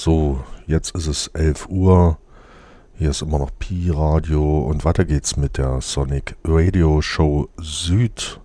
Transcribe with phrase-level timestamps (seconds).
[0.00, 0.38] So,
[0.68, 2.18] jetzt ist es 11 Uhr.
[2.94, 8.40] Hier ist immer noch Pi Radio und weiter geht's mit der Sonic Radio Show Süd.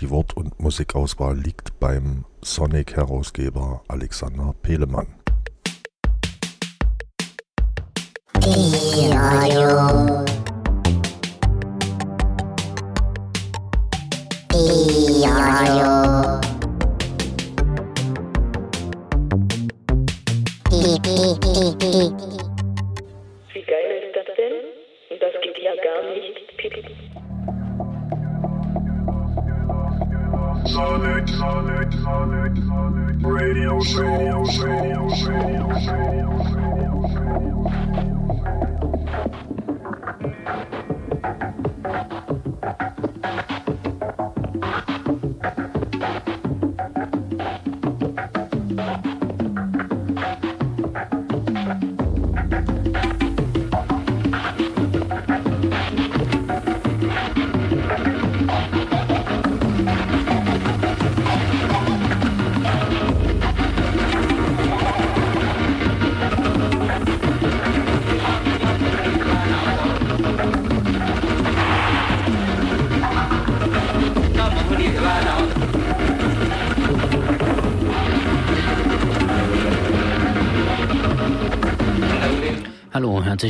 [0.00, 5.06] Die Wort- und Musikauswahl liegt beim Sonic-Herausgeber Alexander Pelemann.
[8.34, 10.23] Pi Radio.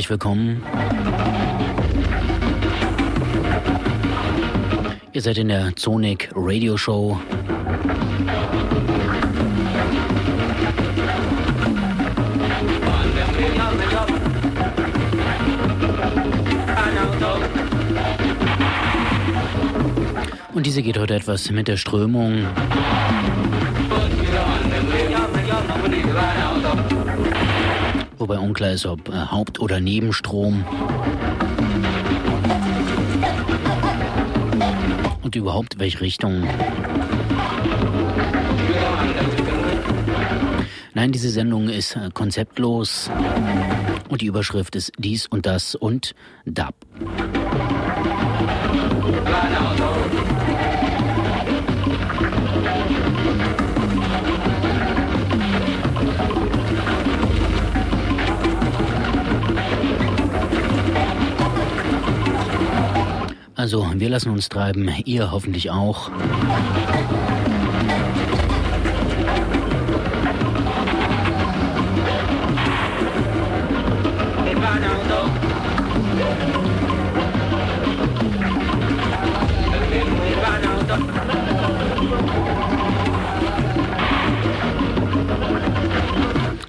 [0.05, 0.63] Herzlich willkommen.
[5.13, 7.19] Ihr seid in der Zonic Radio Show.
[20.53, 22.45] Und diese geht heute etwas mit der Strömung.
[28.45, 30.63] Unklar ist, ob Haupt- oder Nebenstrom.
[35.23, 36.47] Und überhaupt welche Richtung.
[40.93, 43.11] Nein, diese Sendung ist äh, konzeptlos
[44.07, 46.73] und die Überschrift ist dies und das und DAB.
[63.75, 66.09] Also, wir lassen uns treiben, ihr hoffentlich auch.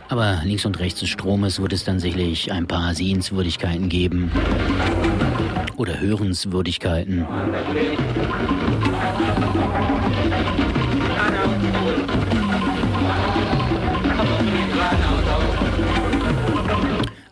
[0.08, 4.32] Aber links und rechts des Stromes wird es dann sicherlich ein paar Sehenswürdigkeiten geben
[5.76, 7.26] oder Hörenswürdigkeiten.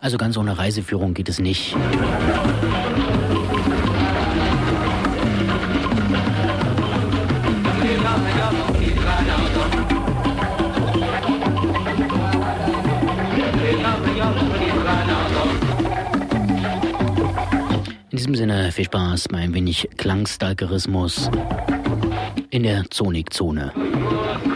[0.00, 1.74] Also ganz ohne Reiseführung geht es nicht.
[18.44, 21.30] Sinne viel Spaß bei ein wenig Klangstalkerismus
[22.50, 23.72] in der Zonikzone.
[23.74, 24.53] Ihr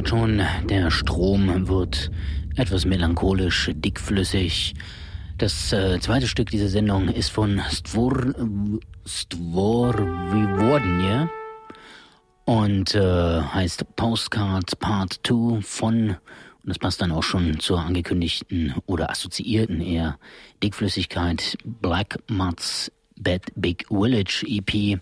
[0.00, 2.10] hört schon, der Strom wird
[2.56, 4.72] etwas melancholisch, dickflüssig.
[5.36, 8.32] Das äh, zweite Stück dieser Sendung ist von Stvor,
[9.04, 11.28] Stvorvivodnje
[12.46, 16.16] und äh, heißt Postcard Part 2 von, und
[16.64, 20.18] das passt dann auch schon zur angekündigten oder assoziierten eher
[20.62, 24.98] Dickflüssigkeit Black Mud's Bad Big Village EP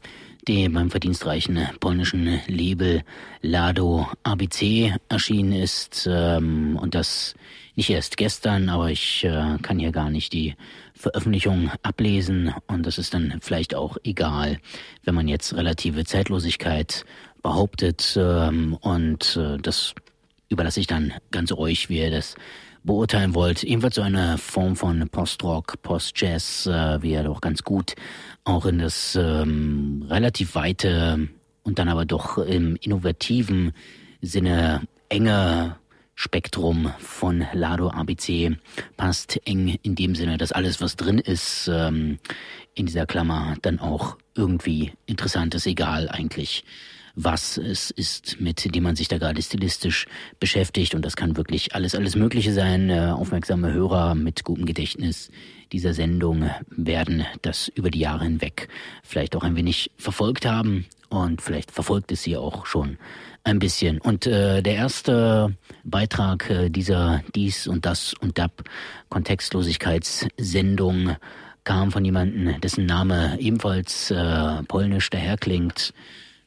[0.48, 3.02] die beim verdienstreichen polnischen Label
[3.42, 6.08] Lado ABC erschienen ist.
[6.10, 7.34] Ähm, und das
[7.76, 10.54] nicht erst gestern, aber ich äh, kann hier gar nicht die
[10.94, 12.54] Veröffentlichung ablesen.
[12.66, 14.58] Und das ist dann vielleicht auch egal,
[15.04, 17.04] wenn man jetzt relative Zeitlosigkeit
[17.42, 18.16] behauptet.
[18.18, 19.94] Ähm, und äh, das
[20.48, 22.36] überlasse ich dann ganz euch, wie ihr das
[22.84, 23.64] beurteilen wollt.
[23.64, 27.94] Ebenfalls so eine Form von Post-Rock, Post-Jazz, äh, wie er doch ganz gut
[28.48, 31.28] auch in das ähm, relativ weite
[31.62, 33.72] und dann aber doch im innovativen
[34.22, 35.76] Sinne enge
[36.14, 38.56] Spektrum von Lado ABC
[38.96, 42.18] passt eng in dem Sinne, dass alles, was drin ist, ähm,
[42.74, 46.64] in dieser Klammer dann auch irgendwie interessant ist, egal eigentlich
[47.20, 50.06] was es ist, mit dem man sich da gerade stilistisch
[50.38, 50.94] beschäftigt.
[50.94, 52.90] Und das kann wirklich alles, alles Mögliche sein.
[52.90, 55.32] Äh, aufmerksame Hörer mit gutem Gedächtnis
[55.72, 58.68] dieser Sendung werden das über die Jahre hinweg
[59.02, 60.86] vielleicht auch ein wenig verfolgt haben.
[61.08, 62.98] Und vielleicht verfolgt es sie auch schon
[63.42, 64.00] ein bisschen.
[64.00, 68.62] Und äh, der erste Beitrag äh, dieser Dies und Das und Dab
[69.08, 71.16] Kontextlosigkeitssendung
[71.64, 75.92] kam von jemandem, dessen Name ebenfalls äh, polnisch daherklingt.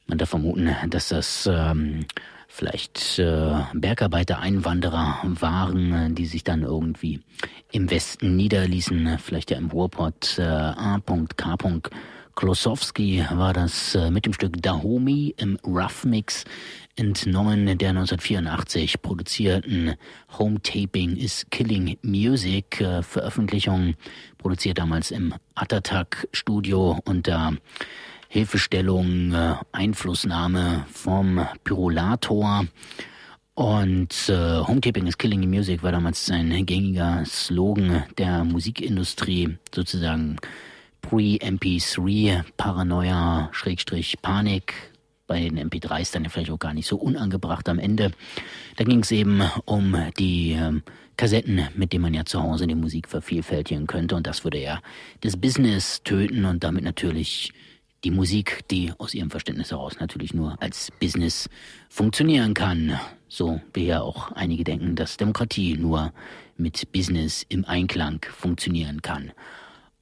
[0.08, 2.06] Man darf vermuten, dass das ähm,
[2.48, 7.22] vielleicht äh, Bergarbeiter, Einwanderer waren, die sich dann irgendwie
[7.72, 10.38] im Westen niederließen, vielleicht ja im Ruhrpott.
[10.38, 11.58] Äh, A.K.
[12.36, 16.46] Klosowski war das äh, mit dem Stück Dahomey im Rough Mix
[16.96, 19.96] entnommen der 1984 produzierten
[20.38, 23.96] Home Taping is Killing Music äh, Veröffentlichung,
[24.38, 27.54] produziert damals im Atatak Studio unter
[28.32, 32.66] Hilfestellung, äh, Einflussnahme vom Pyrolator.
[33.56, 40.38] Und äh, Hometaping is Killing the Music war damals ein gängiger Slogan der Musikindustrie, sozusagen
[41.02, 44.76] Pre-MP3, Paranoia, Schrägstrich, Panik.
[45.28, 48.12] Bei den MP3s dann vielleicht auch gar nicht so unangebracht am Ende.
[48.78, 50.80] Da ging es eben um die äh,
[51.18, 54.16] Kassetten, mit denen man ja zu Hause die Musik vervielfältigen könnte.
[54.16, 54.80] Und das würde ja
[55.20, 57.52] das Business töten und damit natürlich
[58.04, 61.50] die Musik, die aus ihrem Verständnis heraus natürlich nur als Business
[61.90, 63.00] funktionieren kann.
[63.28, 66.14] So wie ja auch einige denken, dass Demokratie nur
[66.58, 69.32] mit Business im Einklang funktionieren kann.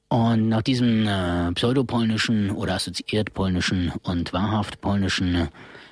[0.08, 5.50] Und nach diesen äh, pseudopolnischen oder assoziiert polnischen und wahrhaft polnischen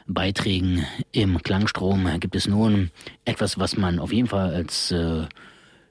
[0.07, 2.89] Beiträgen im Klangstrom gibt es nun
[3.25, 5.27] etwas, was man auf jeden Fall als äh,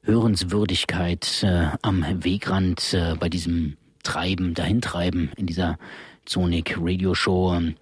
[0.03, 5.79] Hörenswürdigkeit äh, am Wegrand äh, bei diesem Treiben, Dahintreiben in dieser
[6.29, 7.75] Sonic Radio Show ähm,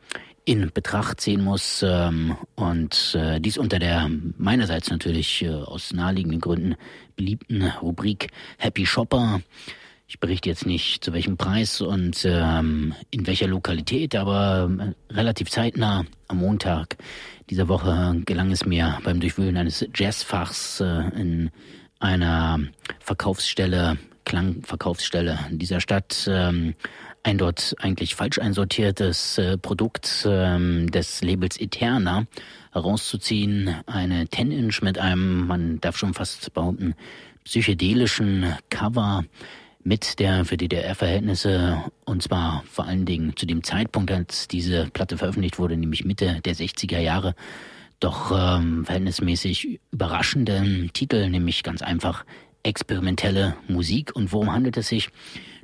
[0.47, 6.41] in Betracht ziehen muss ähm, und äh, dies unter der meinerseits natürlich äh, aus naheliegenden
[6.41, 6.77] Gründen
[7.15, 9.43] beliebten Rubrik Happy Shopper.
[10.07, 15.51] Ich berichte jetzt nicht zu welchem Preis und ähm, in welcher Lokalität, aber äh, relativ
[15.51, 16.97] zeitnah am Montag
[17.51, 21.51] dieser Woche gelang es mir beim Durchwühlen eines Jazzfachs in
[21.99, 22.61] einer
[23.01, 26.75] Verkaufsstelle Klangverkaufsstelle dieser Stadt ähm,
[27.23, 32.27] ein dort eigentlich falsch einsortiertes äh, Produkt ähm, des Labels Eterna
[32.73, 33.75] herauszuziehen.
[33.87, 36.95] Eine 10-Inch mit einem, man darf schon fast behaupten,
[37.45, 39.25] psychedelischen Cover
[39.83, 45.19] mit der für DDR-Verhältnisse und zwar vor allen Dingen zu dem Zeitpunkt, als diese Platte
[45.19, 47.35] veröffentlicht wurde, nämlich Mitte der 60er Jahre,
[48.01, 52.25] doch ähm, verhältnismäßig überraschenden Titel, nämlich ganz einfach
[52.65, 54.17] experimentelle Musik.
[54.17, 55.11] Und worum handelt es sich?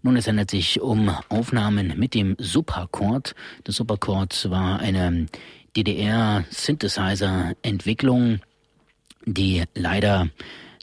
[0.03, 3.35] Nun, es handelt sich um Aufnahmen mit dem Superchord.
[3.65, 5.27] Das Superchord war eine
[5.77, 8.41] DDR-Synthesizer-Entwicklung,
[9.27, 10.31] die leider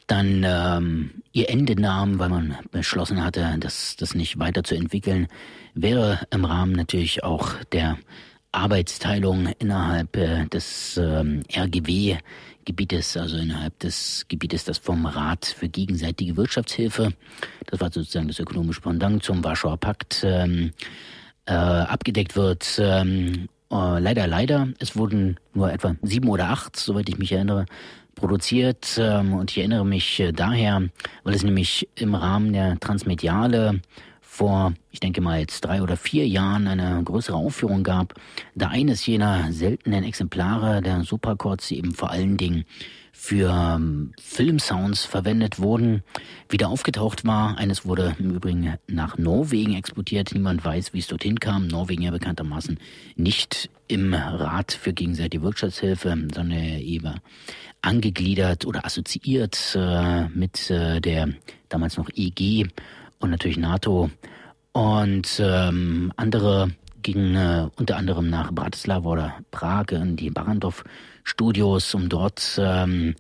[0.08, 5.28] dann ähm, ihr Ende nahm, weil man beschlossen hatte, das, das nicht weiterzuentwickeln,
[5.74, 7.98] wäre im Rahmen natürlich auch der
[8.52, 12.18] Arbeitsteilung innerhalb äh, des ähm, RGW
[12.68, 17.14] Gebietes, also innerhalb des Gebietes, das vom Rat für gegenseitige Wirtschaftshilfe,
[17.66, 20.74] das war sozusagen das ökonomische Pendant zum Warschauer Pakt, ähm,
[21.46, 22.78] äh, abgedeckt wird.
[22.78, 27.68] Ähm, äh, leider, leider, es wurden nur etwa sieben oder acht, soweit ich mich erinnere,
[28.16, 28.98] produziert.
[29.00, 30.90] Ähm, und ich erinnere mich äh, daher,
[31.24, 33.82] weil es nämlich im Rahmen der Transmediale
[34.38, 38.14] vor, ich denke mal jetzt drei oder vier Jahren eine größere Aufführung gab,
[38.54, 42.66] da eines jener seltenen Exemplare der Superchords, die eben vor allen Dingen
[43.12, 46.04] für ähm, Filmsounds verwendet wurden,
[46.50, 47.58] wieder aufgetaucht war.
[47.58, 50.34] Eines wurde im Übrigen nach Norwegen exportiert.
[50.34, 51.66] Niemand weiß, wie es dorthin kam.
[51.66, 52.80] Norwegen ja bekanntermaßen
[53.16, 57.16] nicht im Rat für gegenseitige Wirtschaftshilfe, sondern eben
[57.82, 61.30] angegliedert oder assoziiert äh, mit äh, der
[61.70, 62.68] damals noch EG
[63.20, 64.10] und natürlich NATO.
[64.74, 66.72] Und ähm, andere
[67.02, 70.84] gingen äh, unter anderem nach Bratislava oder Prag in die Barandov
[71.24, 73.16] Studios, um dort ähm,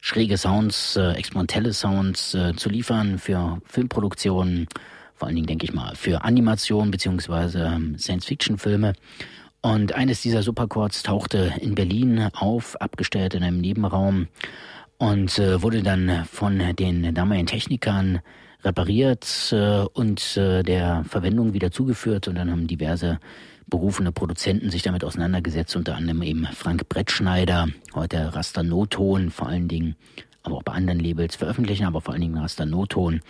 [0.00, 4.66] schräge Sounds, äh, experimentelle Sounds äh, zu liefern für Filmproduktionen,
[5.14, 8.94] vor allen Dingen denke ich mal für Animation beziehungsweise ähm, Science-Fiction-Filme.
[9.60, 14.26] Und eines dieser Superchords tauchte in Berlin auf, abgestellt in einem Nebenraum
[14.98, 18.20] und äh, wurde dann von den damaligen Technikern
[18.64, 22.28] repariert äh, und äh, der Verwendung wieder zugeführt.
[22.28, 23.18] Und dann haben diverse
[23.66, 29.68] berufene Produzenten sich damit auseinandergesetzt, unter anderem eben Frank Brettschneider, heute Raster Noton vor allen
[29.68, 29.96] Dingen,
[30.42, 33.20] aber auch bei anderen Labels veröffentlichen, aber vor allen Dingen Raster Noton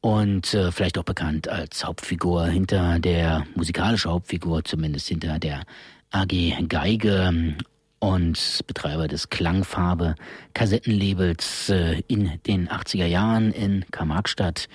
[0.00, 5.62] und äh, vielleicht auch bekannt als Hauptfigur hinter der musikalischen Hauptfigur, zumindest hinter der
[6.10, 7.56] AG Geige
[8.02, 10.16] und Betreiber des Klangfarbe
[10.54, 14.68] Kassettenlabels äh, in den 80er Jahren in Karl-Marx-Stadt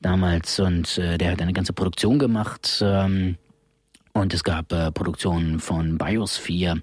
[0.00, 3.36] damals und äh, der hat eine ganze Produktion gemacht ähm,
[4.14, 6.82] und es gab äh, Produktionen von Biosphere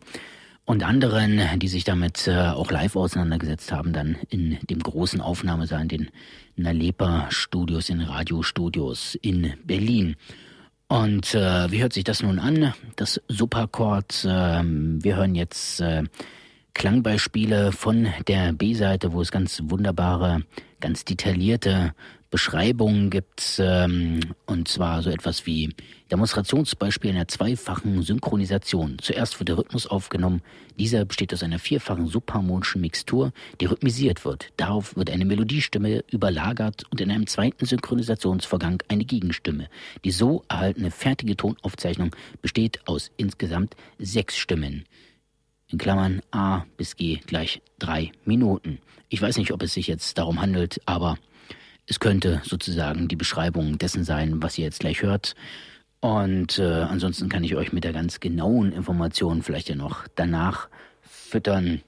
[0.63, 5.81] und anderen, die sich damit äh, auch live auseinandergesetzt haben, dann in dem großen Aufnahmesaal,
[5.81, 6.09] in den
[6.55, 10.15] Nalepa Studios, in Radiostudios in Berlin.
[10.89, 12.73] Und äh, wie hört sich das nun an?
[12.95, 14.25] Das Superchord.
[14.25, 16.03] Äh, wir hören jetzt äh,
[16.73, 20.41] Klangbeispiele von der B-Seite, wo es ganz wunderbare,
[20.79, 21.93] ganz detaillierte
[22.31, 23.59] Beschreibungen gibt.
[23.59, 25.75] Ähm, und zwar so etwas wie
[26.11, 28.97] Demonstrationsbeispiel einer zweifachen Synchronisation.
[28.99, 30.41] Zuerst wird der Rhythmus aufgenommen.
[30.79, 34.47] Dieser besteht aus einer vierfachen subharmonischen Mixtur, die rhythmisiert wird.
[34.57, 39.67] Darauf wird eine Melodiestimme überlagert und in einem zweiten Synchronisationsvorgang eine Gegenstimme.
[40.03, 44.85] Die so erhaltene fertige Tonaufzeichnung besteht aus insgesamt sechs Stimmen.
[45.67, 48.79] In Klammern A bis G gleich drei Minuten.
[49.09, 51.19] Ich weiß nicht, ob es sich jetzt darum handelt, aber
[51.85, 55.35] es könnte sozusagen die Beschreibung dessen sein, was ihr jetzt gleich hört.
[56.01, 60.69] Und äh, ansonsten kann ich euch mit der ganz genauen Information vielleicht ja noch danach
[61.01, 61.81] füttern.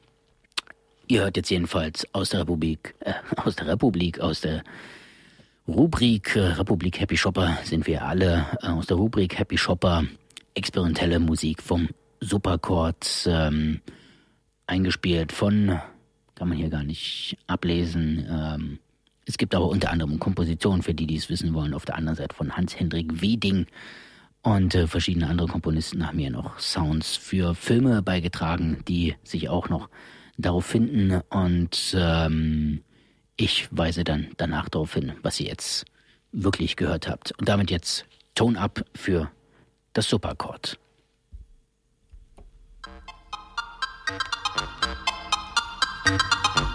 [1.07, 4.63] Ihr hört jetzt jedenfalls aus der Republik, äh, aus der Republik, aus der
[5.67, 10.03] Rubrik äh, Republik Happy Shopper sind wir alle, äh, aus der Rubrik Happy Shopper
[10.55, 11.87] experimentelle Musik vom
[12.19, 13.79] Superchord ähm,
[14.67, 15.79] eingespielt von,
[16.35, 18.79] kann man hier gar nicht ablesen, ähm,
[19.25, 22.17] es gibt aber unter anderem Kompositionen, für die, die es wissen wollen, auf der anderen
[22.17, 23.67] Seite von Hans-Hendrik Weding.
[24.43, 29.69] Und äh, verschiedene andere Komponisten haben hier noch Sounds für Filme beigetragen, die sich auch
[29.69, 29.89] noch
[30.37, 31.21] darauf finden.
[31.29, 32.83] Und ähm,
[33.37, 35.85] ich weise dann danach darauf hin, was ihr jetzt
[36.31, 37.33] wirklich gehört habt.
[37.37, 39.31] Und damit jetzt Tone Up für
[39.93, 40.79] das Superakkord.
[46.03, 46.70] Thank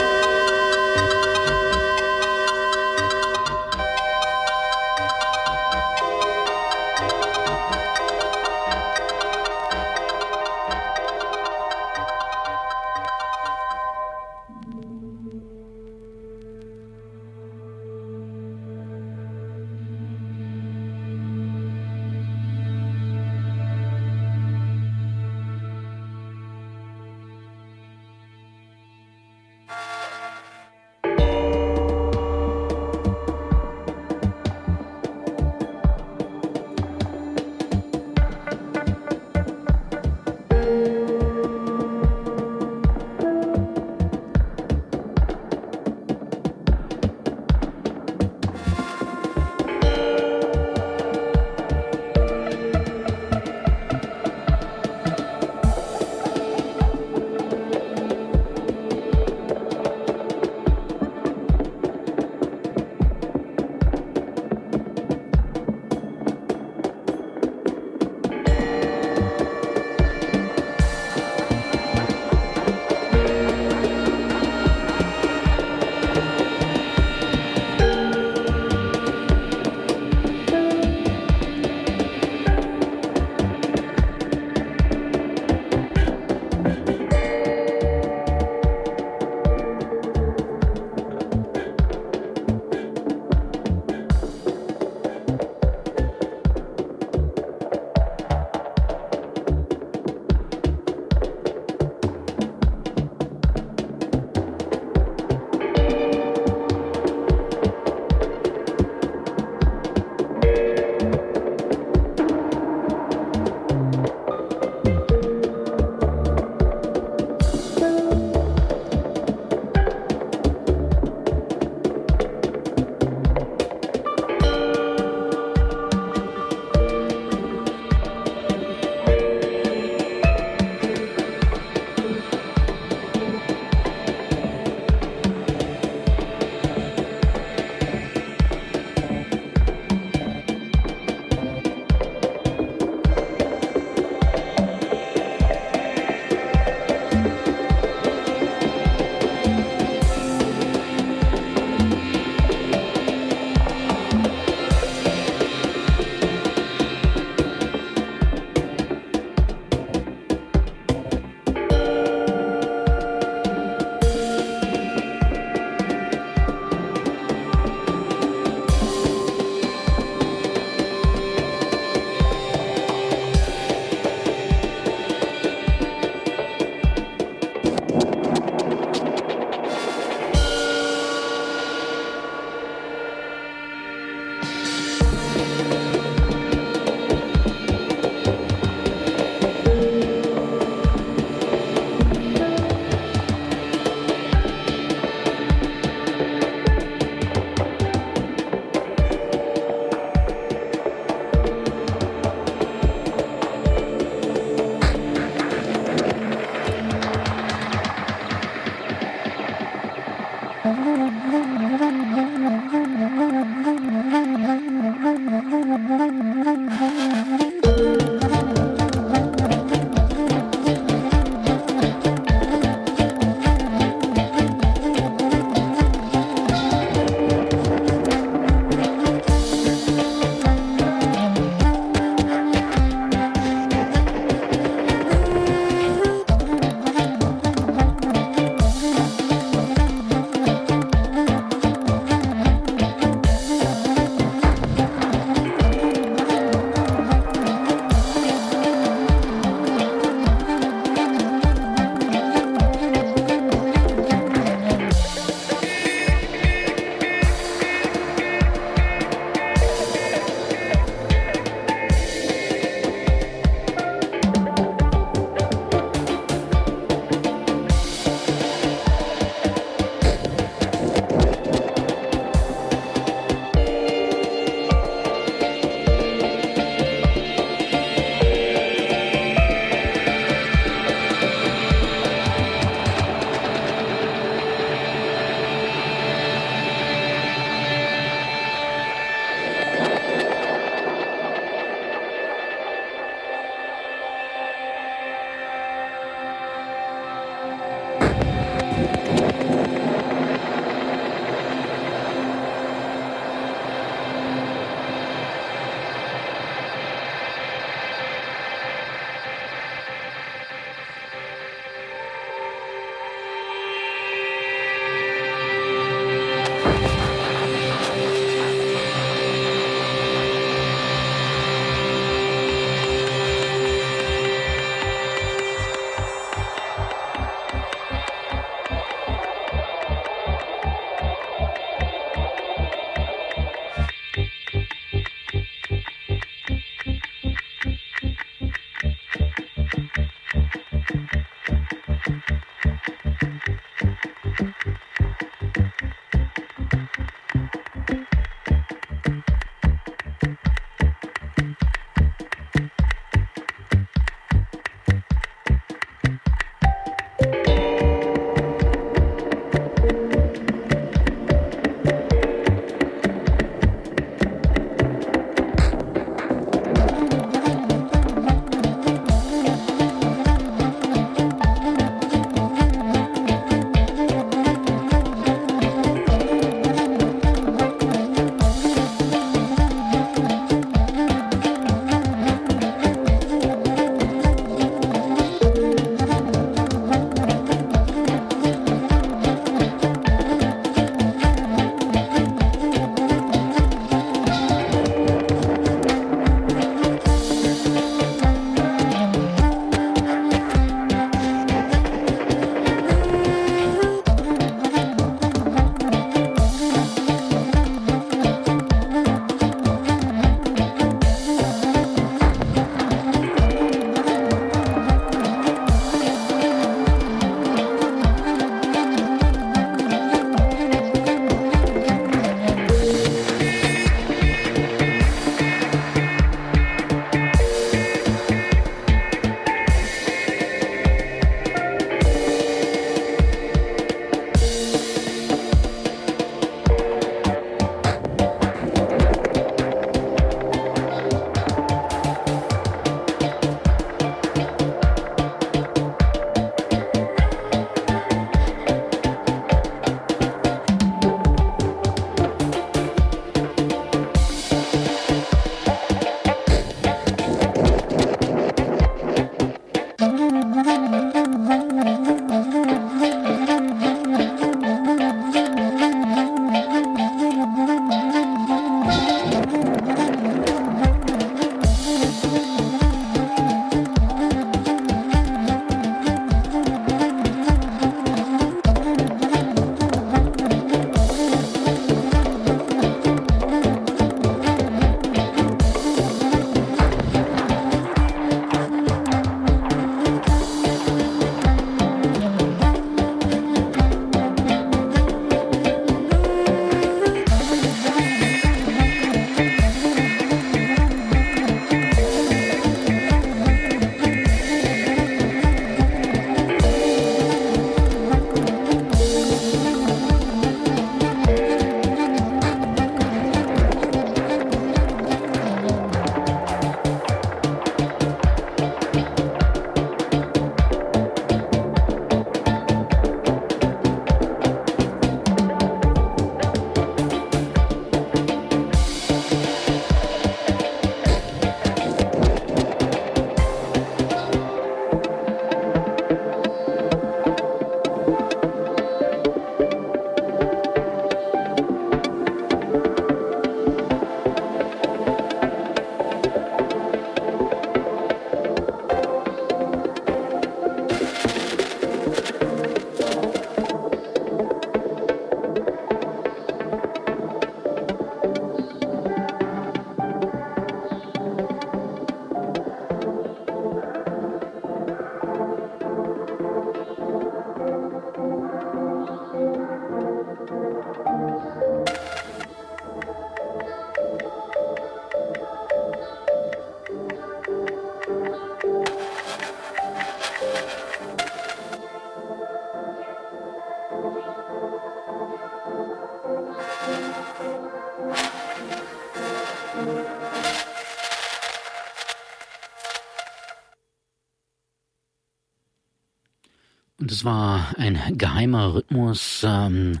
[597.14, 599.46] es war ein geheimer Rhythmus.
[599.46, 600.00] Ähm,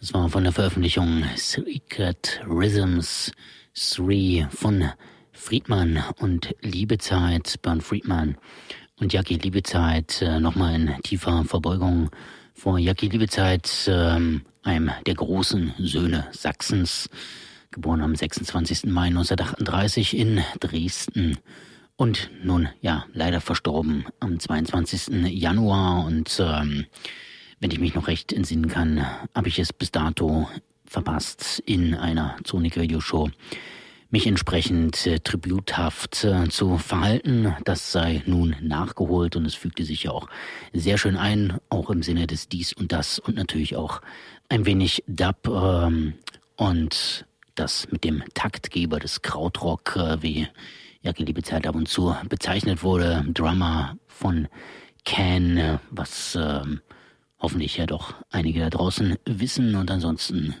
[0.00, 3.32] das war von der Veröffentlichung Secret Rhythms
[3.74, 4.88] 3 von
[5.32, 8.38] Friedmann und Liebezeit, Bernd Friedman
[8.98, 10.22] und Jackie Liebezeit.
[10.22, 12.08] Äh, Nochmal in tiefer Verbeugung
[12.54, 14.18] vor Jackie Liebezeit, äh,
[14.62, 17.10] einem der großen Söhne Sachsens,
[17.72, 18.84] geboren am 26.
[18.84, 21.36] Mai 1938 in Dresden.
[21.96, 25.24] Und nun, ja, leider verstorben am 22.
[25.30, 26.04] Januar.
[26.04, 26.86] Und ähm,
[27.60, 30.48] wenn ich mich noch recht entsinnen kann, habe ich es bis dato
[30.84, 33.30] verpasst, in einer Sonic Radio Show
[34.10, 37.54] mich entsprechend äh, tributhaft äh, zu verhalten.
[37.64, 40.28] Das sei nun nachgeholt und es fügte sich ja auch
[40.72, 44.02] sehr schön ein, auch im Sinne des Dies und Das und natürlich auch
[44.48, 46.14] ein wenig Dub ähm,
[46.56, 47.26] und
[47.56, 50.48] das mit dem Taktgeber des Krautrock, äh, wie
[51.04, 54.48] ja, liebe Zeit ab und zu bezeichnet wurde, Drummer von
[55.04, 56.62] Can, was äh,
[57.38, 60.54] hoffentlich ja doch einige da draußen wissen und ansonsten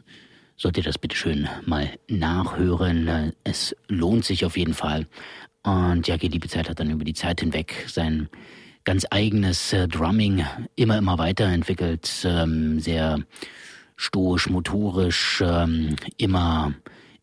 [0.56, 3.32] sollt ihr das bitte schön mal nachhören.
[3.42, 5.06] Es lohnt sich auf jeden Fall.
[5.62, 8.28] Und Jackie Liebezeit hat dann über die Zeit hinweg sein
[8.84, 10.44] ganz eigenes äh, Drumming
[10.76, 12.22] immer, immer weiterentwickelt.
[12.24, 13.18] Ähm, sehr
[13.96, 16.74] stoisch, motorisch, ähm, immer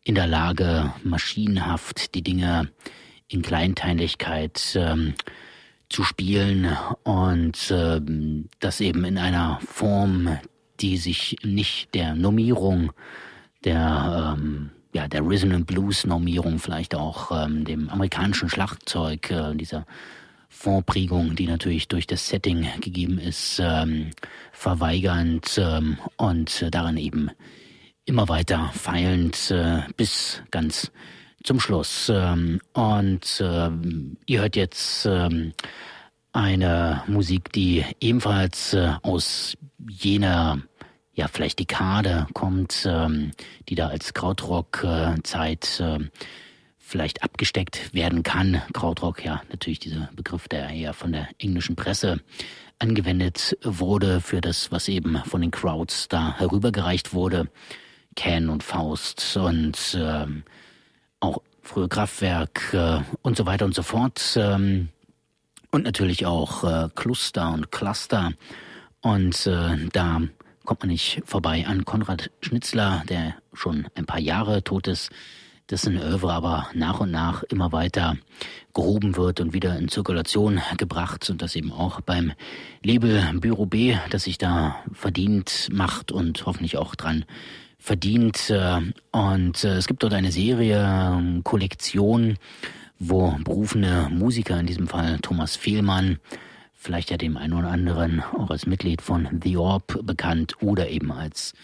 [0.02, 2.68] in der Lage, maschinenhaft die Dinge
[3.32, 5.14] in Kleinteiligkeit ähm,
[5.88, 10.38] zu spielen und ähm, das eben in einer Form,
[10.80, 12.92] die sich nicht der Normierung
[13.64, 19.54] der ähm, ja der Rhythm and Blues Normierung vielleicht auch ähm, dem amerikanischen Schlagzeug äh,
[19.54, 19.86] dieser
[20.48, 24.10] Fondprägung, die natürlich durch das Setting gegeben ist, ähm,
[24.52, 27.30] verweigernd ähm, und daran eben
[28.04, 30.92] immer weiter feilend äh, bis ganz
[31.44, 32.10] zum Schluss.
[32.12, 33.70] Ähm, und äh,
[34.26, 35.52] ihr hört jetzt ähm,
[36.32, 39.56] eine Musik, die ebenfalls äh, aus
[39.88, 40.62] jener,
[41.14, 43.32] ja, vielleicht Dekade kommt, ähm,
[43.68, 45.98] die da als Krautrock-Zeit äh,
[46.78, 48.62] vielleicht abgesteckt werden kann.
[48.72, 52.20] Krautrock, ja, natürlich dieser Begriff, der eher von der englischen Presse
[52.78, 57.48] angewendet wurde für das, was eben von den Crowds da herübergereicht wurde.
[58.14, 60.44] Can und Faust und ähm,
[61.22, 64.36] auch frühe Kraftwerk äh, und so weiter und so fort.
[64.36, 64.88] Ähm,
[65.70, 68.32] und natürlich auch äh, Cluster und Cluster.
[69.00, 70.20] Und äh, da
[70.64, 75.10] kommt man nicht vorbei an Konrad Schnitzler, der schon ein paar Jahre tot ist,
[75.70, 78.16] dessen Övre aber nach und nach immer weiter
[78.74, 82.32] gehoben wird und wieder in Zirkulation gebracht und das eben auch beim
[82.82, 87.24] Label Büro B, das sich da verdient macht und hoffentlich auch dran
[87.82, 88.48] verdient.
[88.48, 92.38] Äh, und äh, es gibt dort eine Serie, ähm, Kollektion,
[92.98, 96.18] wo berufene Musiker, in diesem Fall Thomas Fehlmann,
[96.72, 101.12] vielleicht ja dem einen oder anderen auch als Mitglied von The Orb bekannt oder eben
[101.12, 101.54] als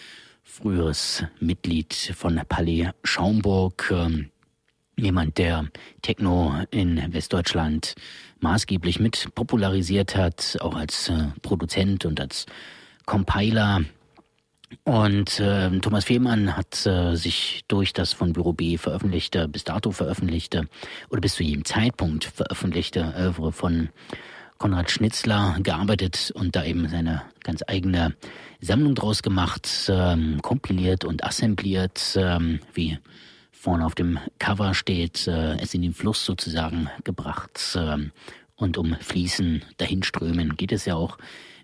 [0.43, 4.31] früheres Mitglied von Palais Schaumburg, ähm,
[4.97, 5.69] jemand, der
[6.03, 7.95] Techno in Westdeutschland
[8.41, 12.47] maßgeblich mit popularisiert hat, auch als äh, Produzent und als
[13.07, 13.83] Compiler
[14.85, 19.93] und äh, Thomas Fehlmann hat äh, sich durch das von Büro B veröffentlichte, bis dato
[19.93, 20.69] veröffentlichte
[21.11, 23.89] oder bis zu jedem Zeitpunkt veröffentlichte Övre von
[24.59, 28.15] Konrad Schnitzler gearbeitet und da eben seine ganz eigene
[28.61, 32.99] Sammlung draus gemacht, ähm, kompiliert und assembliert, ähm, wie
[33.53, 38.13] vorne auf dem Cover steht, äh, es in den Fluss sozusagen gebracht ähm,
[38.57, 41.19] und um Fließen dahinströmen geht es ja auch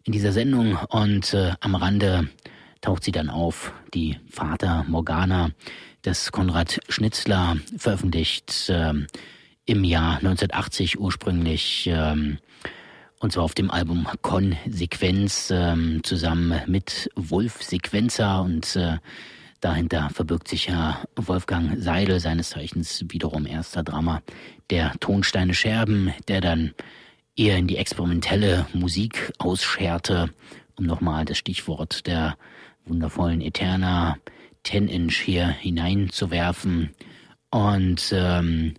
[0.04, 0.76] in dieser Sendung.
[0.88, 2.28] Und äh, am Rande
[2.84, 5.52] taucht sie dann auf, die Vater Morgana
[6.04, 9.06] des Konrad Schnitzler, veröffentlicht ähm,
[9.64, 12.38] im Jahr 1980 ursprünglich, ähm,
[13.20, 18.98] und zwar auf dem Album Konsequenz ähm, zusammen mit Wolf Sequenzer und äh,
[19.62, 24.20] dahinter verbirgt sich ja Wolfgang Seidel, seines Zeichens wiederum erster Drama
[24.68, 26.74] der Tonsteine Scherben, der dann
[27.34, 30.28] eher in die experimentelle Musik ausscherte,
[30.76, 32.36] um nochmal das Stichwort der
[32.86, 34.16] wundervollen Eterna
[34.64, 36.90] 10-Inch hier hineinzuwerfen.
[37.50, 38.74] Und ähm,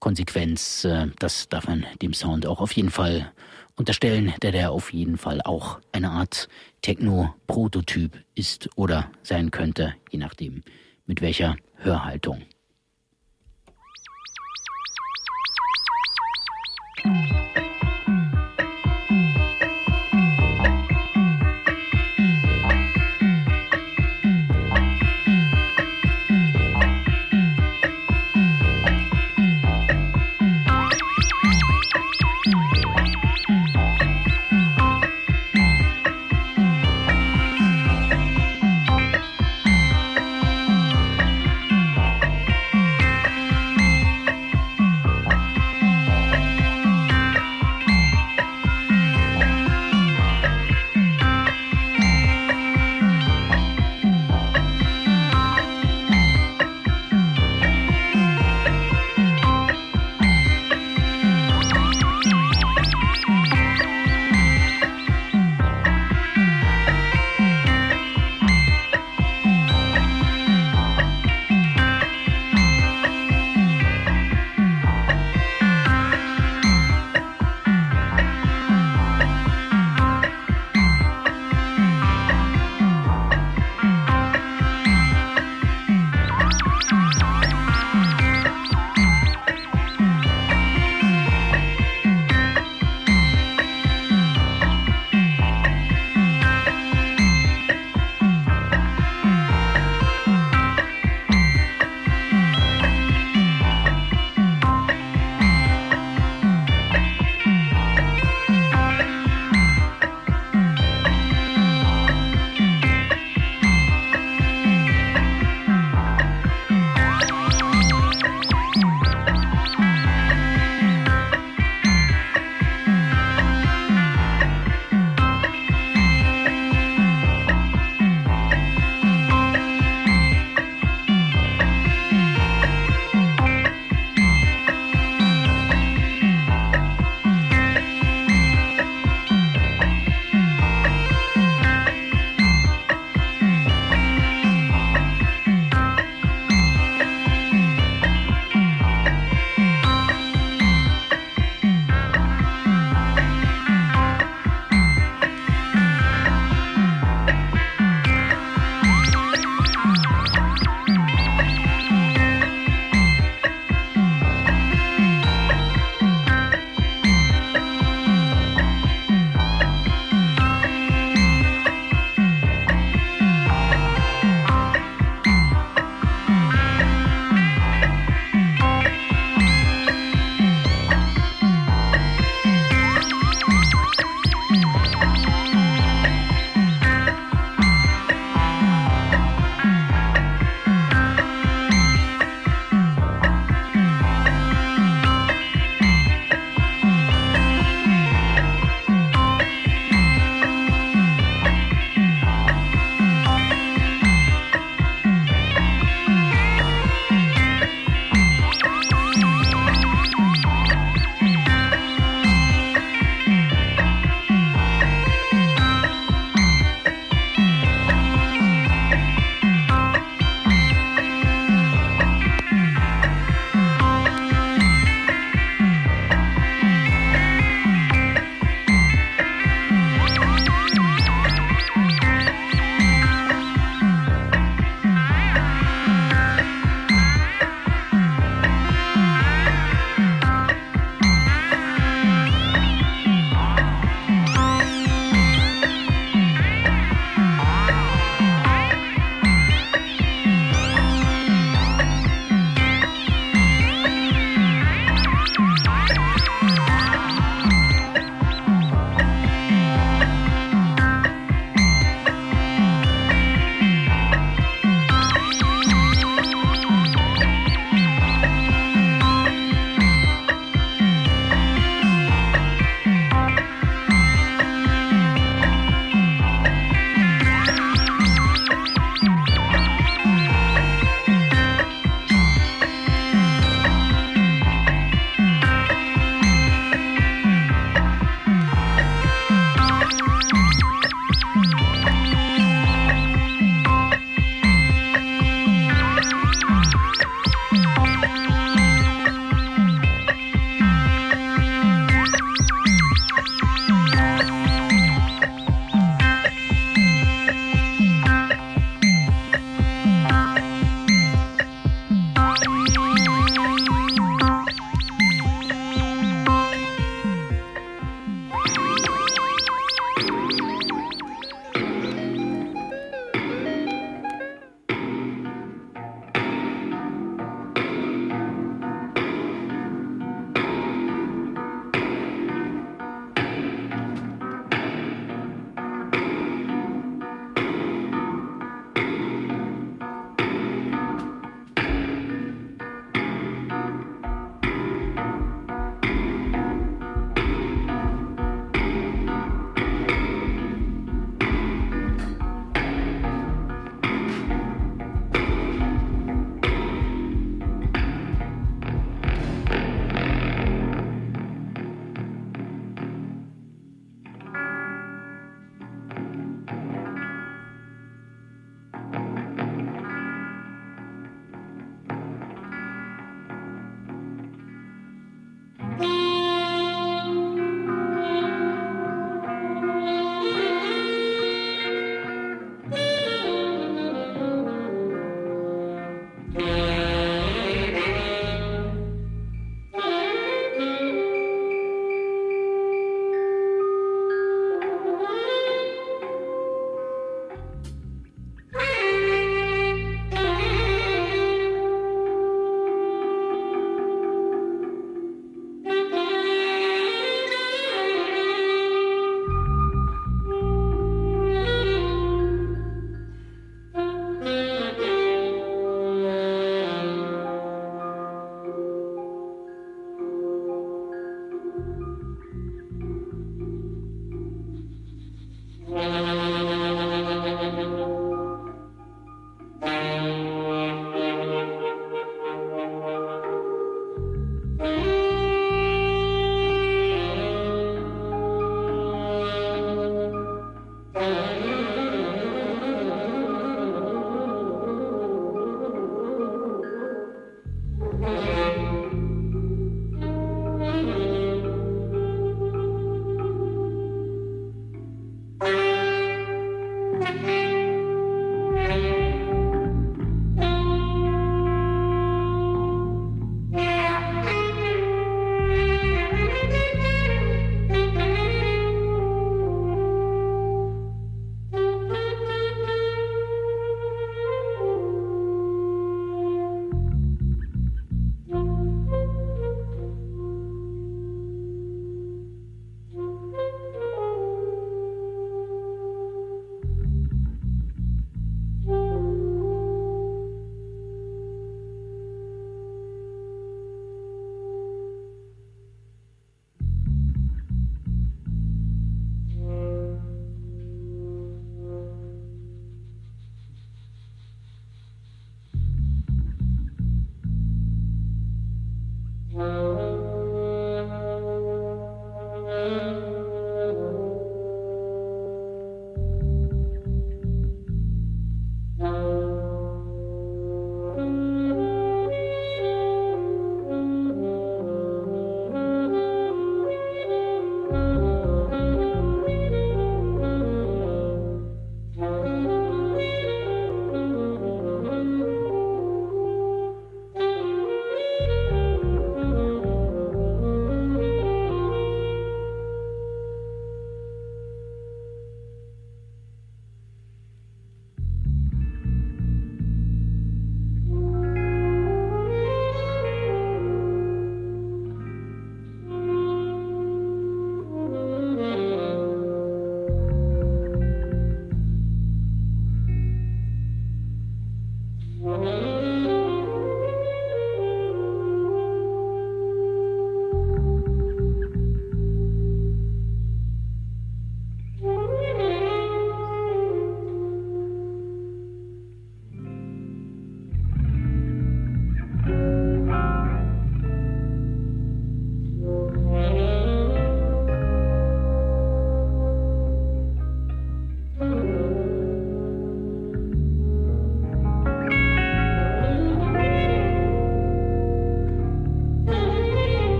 [0.00, 3.32] Konsequenz, äh, das darf man dem Sound auch auf jeden Fall
[3.76, 6.48] unterstellen, der der auf jeden Fall auch eine Art
[6.82, 10.62] Techno-Prototyp ist oder sein könnte, je nachdem
[11.06, 12.42] mit welcher Hörhaltung.
[17.04, 17.47] Und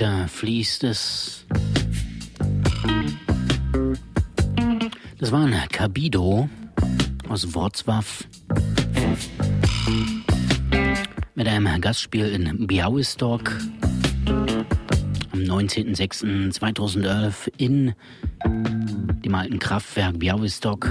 [0.00, 1.44] weiter fließt es.
[5.18, 6.48] Das war ein Cabido
[7.28, 8.24] aus Wortswaff
[11.34, 13.52] mit einem Gastspiel in Białystok
[15.32, 17.92] am 19.06.2011 in
[18.46, 20.88] dem alten Kraftwerk Białystok.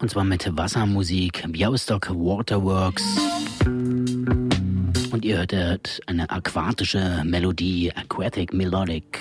[0.00, 3.02] Und zwar mit Wassermusik, Białystok Waterworks.
[5.38, 9.20] Hörtet eine aquatische Melodie, Aquatic Melodic.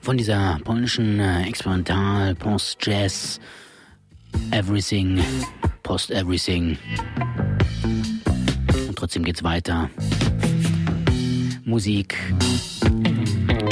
[0.00, 3.40] von dieser polnischen äh, Experimental, Post-Jazz,
[4.52, 5.20] Everything,
[5.82, 6.78] Post-Everything.
[7.18, 7.33] Und
[9.14, 9.90] trotzdem geht's weiter.
[11.64, 12.16] Musik.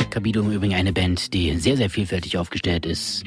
[0.09, 3.24] Kabido im Übrigen eine Band, die sehr, sehr vielfältig aufgestellt ist.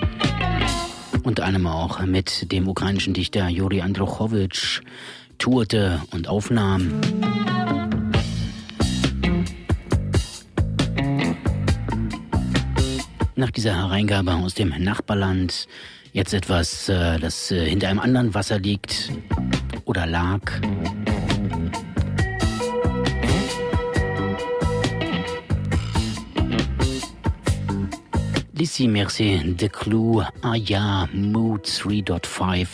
[1.24, 4.80] Unter anderem auch mit dem ukrainischen Dichter Juri Androchowitsch
[5.38, 7.02] tourte und aufnahm.
[13.38, 15.68] nach dieser Hereingabe aus dem Nachbarland
[16.14, 19.12] jetzt etwas, äh, das äh, hinter einem anderen Wasser liegt
[19.84, 20.40] oder lag.
[28.58, 32.68] D'ici Merci de Clou Aya Mood 3.5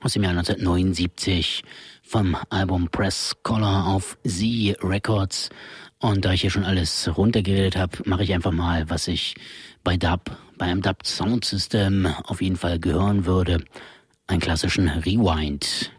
[0.00, 1.62] aus dem Jahr 1979
[2.02, 5.50] vom Album Press Color auf Z Records
[6.00, 9.36] und da ich hier schon alles runtergeredet habe, mache ich einfach mal, was ich
[9.84, 13.62] bei Dub, bei einem Dub Sound System auf jeden Fall gehören würde.
[14.26, 15.92] Einen klassischen Rewind.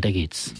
[0.00, 0.54] Weiter geht's.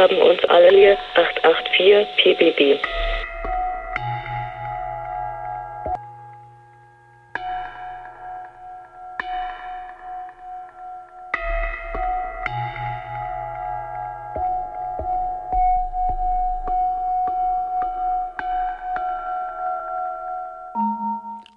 [0.00, 2.80] Haben uns alle hier 884 PBB.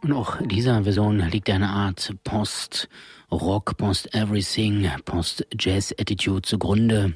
[0.01, 2.89] Und auch dieser Version liegt eine Art Post-
[3.31, 7.13] Rock, Post-Everything, Post-Jazz-Attitude zugrunde.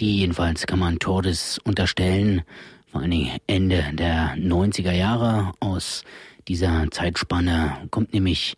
[0.00, 2.42] Die jedenfalls kann man Tordes unterstellen,
[2.86, 5.52] vor allen Dingen Ende der 90er Jahre.
[5.58, 6.04] Aus
[6.46, 8.54] dieser Zeitspanne kommt nämlich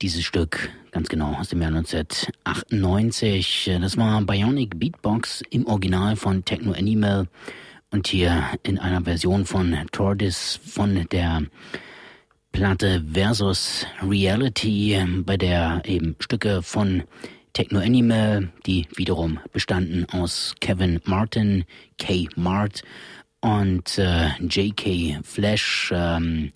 [0.00, 3.72] dieses Stück ganz genau aus dem Jahr 1998.
[3.78, 7.28] Das war Bionic Beatbox im Original von Techno Animal
[7.90, 11.42] und hier in einer Version von Tordis von der
[12.52, 17.02] Platte versus Reality, bei der eben Stücke von
[17.54, 21.64] Techno Animal, die wiederum bestanden aus Kevin Martin,
[21.98, 22.26] K.
[22.34, 22.82] Mart
[23.40, 25.20] und äh, J.K.
[25.22, 26.50] Flash, ähm,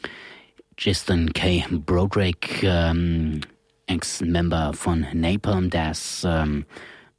[0.77, 1.65] Justin K.
[1.71, 3.41] Broderick, ähm,
[3.87, 6.67] Ex-Member von Napalm Death, ähm,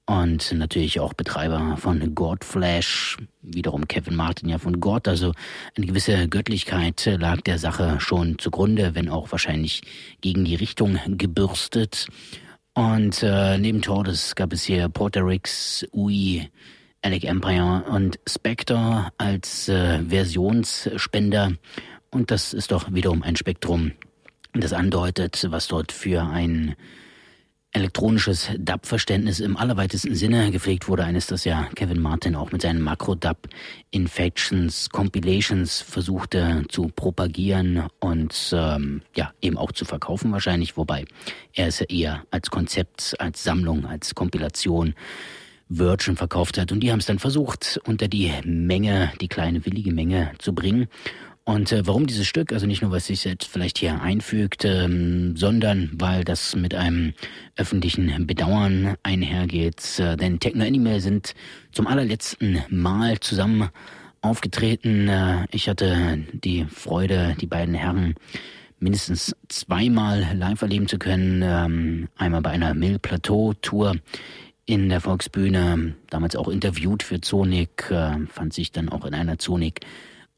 [0.09, 5.07] und natürlich auch Betreiber von Godflash, wiederum Kevin Martin ja von God.
[5.07, 5.34] Also
[5.77, 9.84] eine gewisse Göttlichkeit lag der Sache schon zugrunde, wenn auch wahrscheinlich
[10.19, 12.07] gegen die Richtung gebürstet.
[12.80, 16.49] Und äh, neben Tordes gab es hier Porterix, Ui,
[17.01, 21.51] Alec Empire und Spectre als äh, Versionsspender.
[22.09, 23.91] Und das ist doch wiederum ein Spektrum,
[24.53, 26.77] das andeutet, was dort für ein
[27.72, 30.51] elektronisches Dub-Verständnis im allerweitesten Sinne.
[30.51, 31.03] Gepflegt wurde.
[31.03, 33.47] Eines, das ja Kevin Martin auch mit seinen Makro-Dub
[33.91, 41.05] Infections Compilations versuchte zu propagieren und ähm, ja eben auch zu verkaufen wahrscheinlich, wobei
[41.53, 44.95] er es ja eher als Konzept, als Sammlung, als Kompilation
[45.70, 46.72] Virgin verkauft hat.
[46.72, 50.88] Und die haben es dann versucht unter die Menge, die kleine willige Menge zu bringen
[51.50, 52.54] und äh, warum dieses Stück?
[52.54, 57.14] Also nicht nur, was sich jetzt vielleicht hier einfügt, ähm, sondern weil das mit einem
[57.56, 59.97] öffentlichen Bedauern einhergeht.
[59.97, 61.34] Äh, denn Techno Animal sind
[61.72, 63.70] zum allerletzten Mal zusammen
[64.22, 65.08] aufgetreten.
[65.08, 68.14] Äh, ich hatte die Freude, die beiden Herren
[68.78, 71.41] mindestens zweimal live erleben zu können.
[71.43, 73.95] Ähm, einmal bei einer Mill Plateau Tour
[74.68, 79.39] in der Volksbühne, damals auch interviewt für Zonik, äh, fand sich dann auch in einer
[79.39, 79.80] Zonik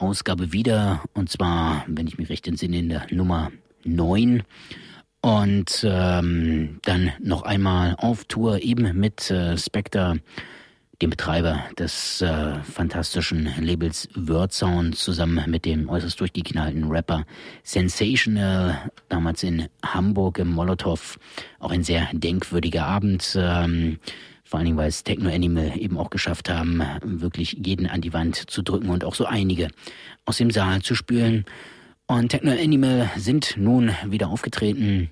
[0.01, 3.51] Ausgabe wieder, und zwar, wenn ich mich recht entsinne, in der Nummer
[3.83, 4.43] 9.
[5.21, 10.19] Und ähm, dann noch einmal auf Tour eben mit äh, Spectre,
[11.01, 17.25] dem Betreiber des äh, fantastischen Labels Wordsound, zusammen mit dem äußerst durchgeknallten Rapper
[17.63, 21.19] Sensational, damals in Hamburg im Molotow.
[21.59, 23.35] Auch ein sehr denkwürdiger Abend.
[23.39, 23.99] Ähm,
[24.51, 28.11] vor allen Dingen, weil es Techno Animal eben auch geschafft haben, wirklich jeden an die
[28.11, 29.69] Wand zu drücken und auch so einige
[30.25, 31.45] aus dem Saal zu spülen.
[32.05, 35.09] Und Techno Animal sind nun wieder aufgetreten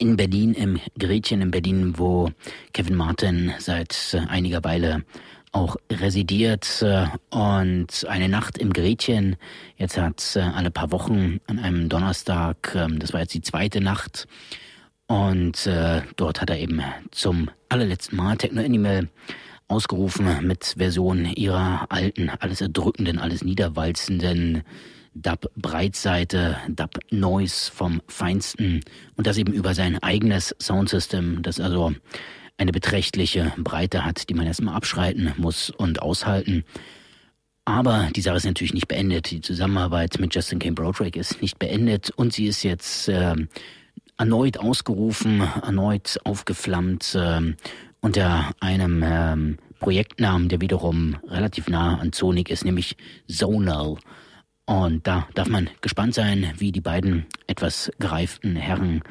[0.00, 2.32] in Berlin, im Gretchen in Berlin, wo
[2.72, 5.04] Kevin Martin seit einiger Weile
[5.52, 6.84] auch residiert
[7.30, 9.36] und eine Nacht im Gretchen.
[9.76, 14.26] Jetzt hat alle paar Wochen an einem Donnerstag, ähm, das war jetzt die zweite Nacht,
[15.06, 19.08] und äh, dort hat er eben zum allerletzten Mal Techno Animal
[19.68, 24.62] ausgerufen mit Versionen ihrer alten, alles erdrückenden, alles niederwalzenden
[25.14, 28.82] Dub-Breitseite, Dub-Noise vom Feinsten
[29.16, 31.94] und das eben über sein eigenes Soundsystem, das also
[32.58, 36.64] eine beträchtliche Breite hat, die man erstmal abschreiten muss und aushalten.
[37.64, 39.30] Aber die Sache ist natürlich nicht beendet.
[39.30, 43.34] Die Zusammenarbeit mit Justin Kane Broderick ist nicht beendet und sie ist jetzt äh,
[44.18, 47.54] erneut ausgerufen, erneut aufgeflammt äh,
[48.00, 52.96] unter einem ähm, Projektnamen, der wiederum relativ nah an Sonic ist, nämlich
[53.28, 53.96] Zonal.
[54.64, 59.02] Und da darf man gespannt sein, wie die beiden etwas gereiften Herren,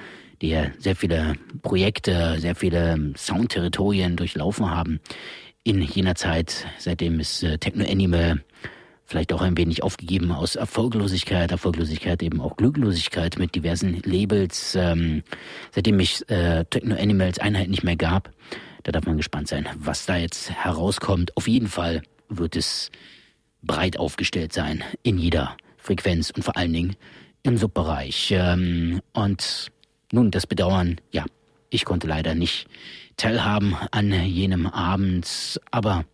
[0.42, 5.00] die ja sehr viele Projekte, sehr viele Soundterritorien durchlaufen haben,
[5.64, 8.44] in jener Zeit, seitdem es äh, Techno Animal
[9.06, 15.24] vielleicht auch ein wenig aufgegeben aus Erfolglosigkeit, Erfolglosigkeit eben auch Glücklosigkeit mit diversen Labels, ähm,
[15.72, 18.32] seitdem es äh, Techno Animals Einheit nicht mehr gab.
[18.84, 21.36] Da darf man gespannt sein, was da jetzt herauskommt.
[21.38, 22.92] Auf jeden Fall wird es
[23.62, 26.96] breit aufgestellt sein in jeder Frequenz und vor allen Dingen
[27.44, 28.32] im Subbereich.
[28.32, 29.72] Ähm, und
[30.12, 31.26] nun das Bedauern, ja,
[31.70, 32.68] ich konnte leider nicht
[33.18, 36.06] teilhaben an jenem Abend, aber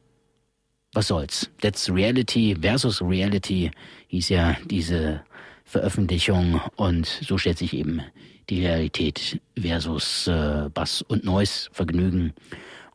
[0.94, 1.50] was soll's?
[1.62, 3.72] That's Reality versus Reality
[4.08, 5.22] hieß ja diese
[5.66, 8.02] Veröffentlichung und so stellt sich eben
[8.50, 12.34] die Realität versus äh, Bass und Noise Vergnügen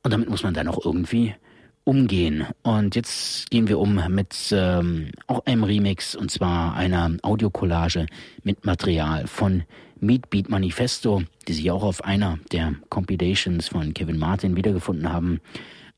[0.03, 1.34] und damit muss man dann auch irgendwie
[1.84, 2.47] umgehen.
[2.62, 8.07] Und jetzt gehen wir um mit ähm, auch einem Remix und zwar einer Audiokollage
[8.42, 9.62] mit Material von
[9.99, 15.40] Meat Beat Manifesto, die sich auch auf einer der Compilations von Kevin Martin wiedergefunden haben,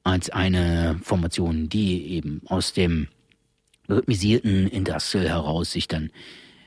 [0.09, 3.09] als eine Formation, die eben aus dem
[3.89, 6.11] rhythmisierten Industrial heraus sich dann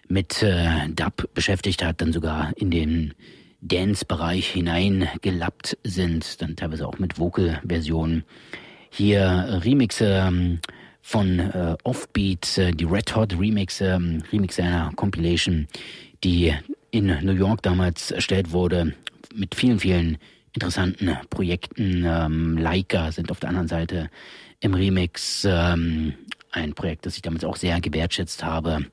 [0.08, 3.14] mit äh, Dub beschäftigt hat, dann sogar in den
[3.62, 8.24] Dance-Bereich hineingelappt sind, dann teilweise auch mit Vocal-Versionen.
[8.90, 10.60] Hier Remixe ähm,
[11.02, 15.68] von äh, Offbeat, äh, die Red Hot Remixe, ähm, Remixe einer Compilation,
[16.24, 16.54] die
[16.90, 18.94] in New York damals erstellt wurde,
[19.34, 20.18] mit vielen, vielen
[20.54, 22.04] interessanten Projekten.
[22.06, 24.10] Ähm, Leica sind auf der anderen Seite
[24.60, 26.14] im Remix ähm,
[26.52, 28.86] ein Projekt, das ich damals auch sehr gewertschätzt habe,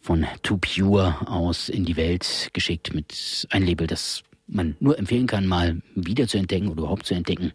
[0.00, 5.26] von Too Pure aus in die Welt geschickt mit ein Label, das man nur empfehlen
[5.26, 7.52] kann, mal wieder zu entdecken oder überhaupt zu entdecken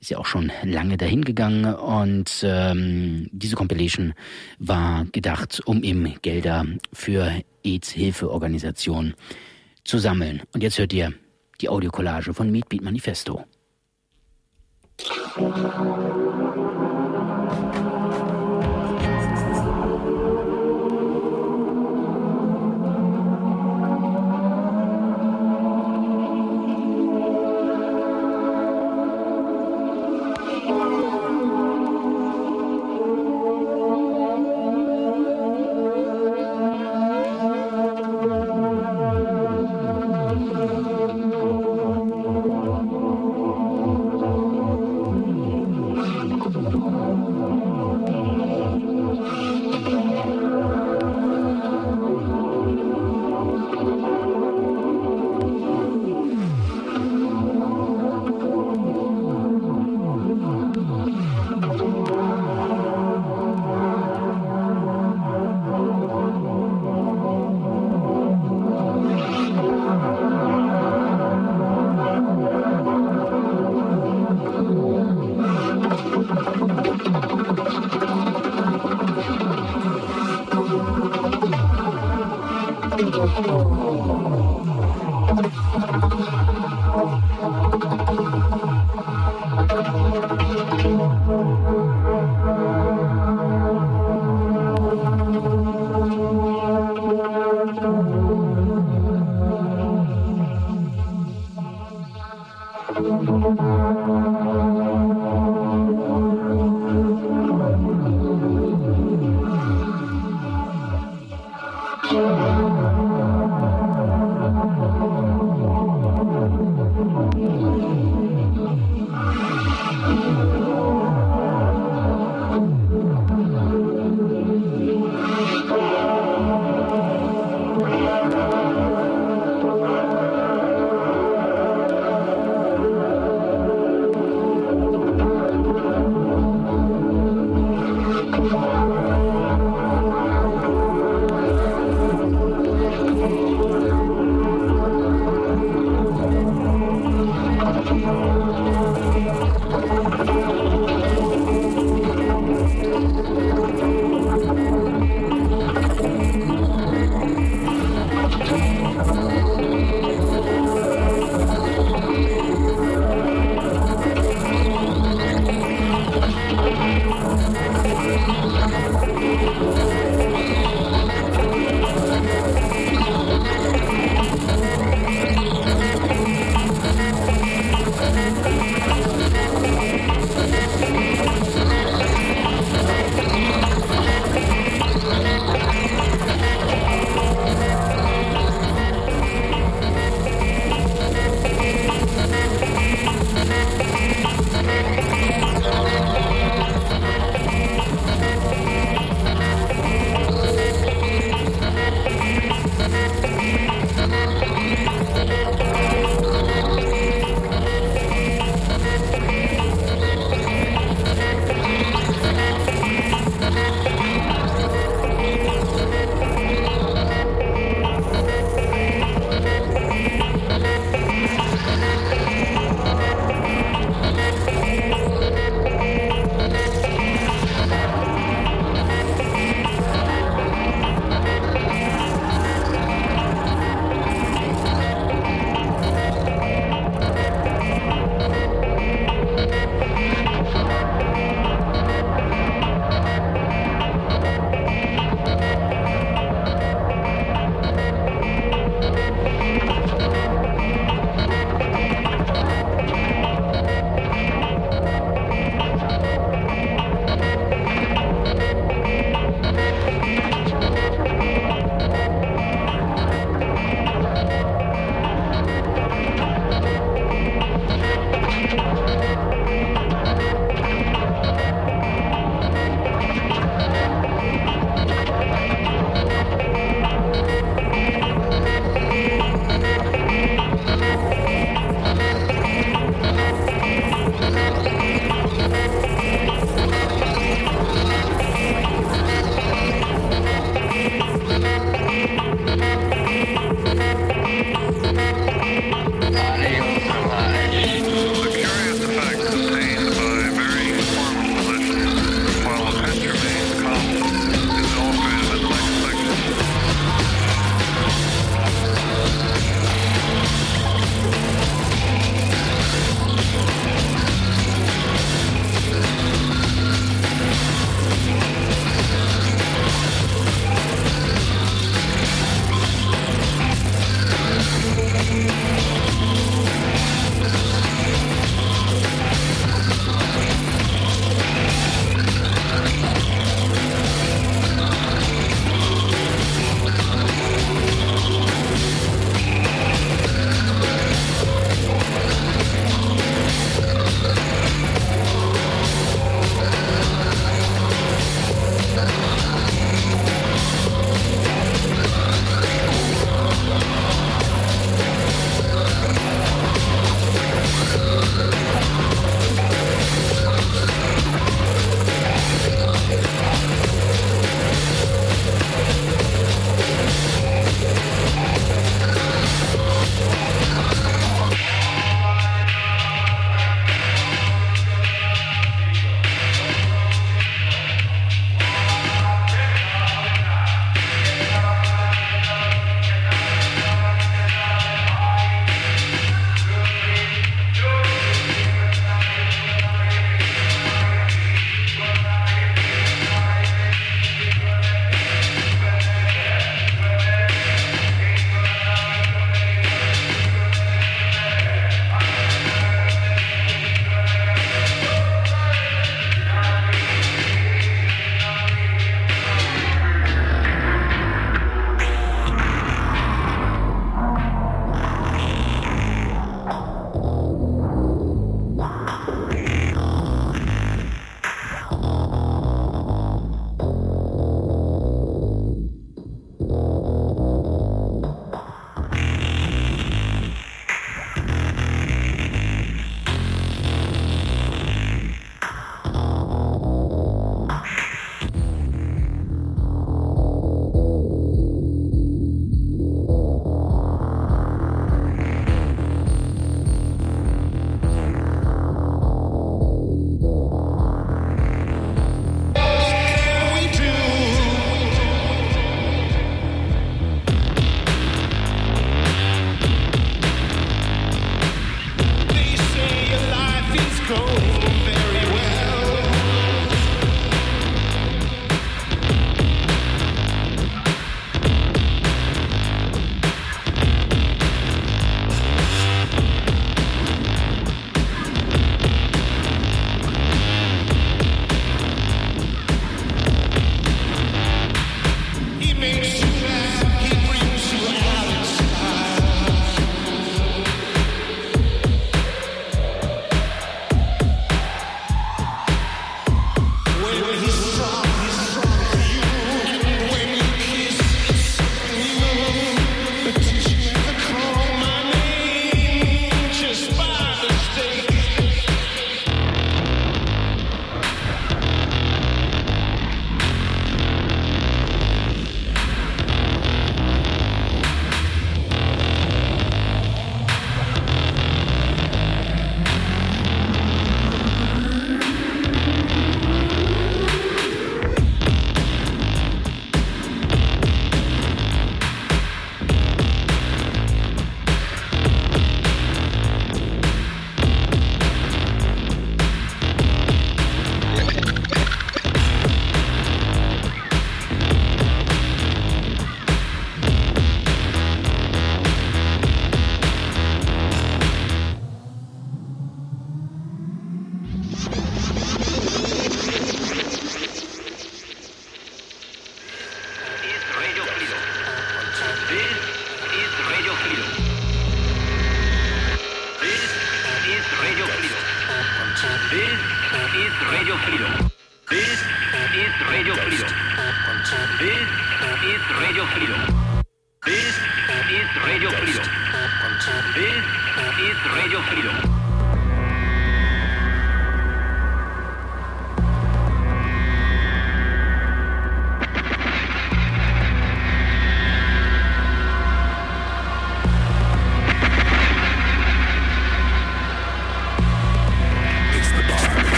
[0.00, 4.14] ist ja auch schon lange dahin gegangen und ähm, diese Compilation
[4.58, 7.30] war gedacht, um eben Gelder für
[7.64, 9.14] AIDS-Hilfeorganisationen
[9.84, 10.42] zu sammeln.
[10.54, 11.12] Und jetzt hört ihr
[11.60, 13.44] die Audiokollage von Meat Beat Manifesto.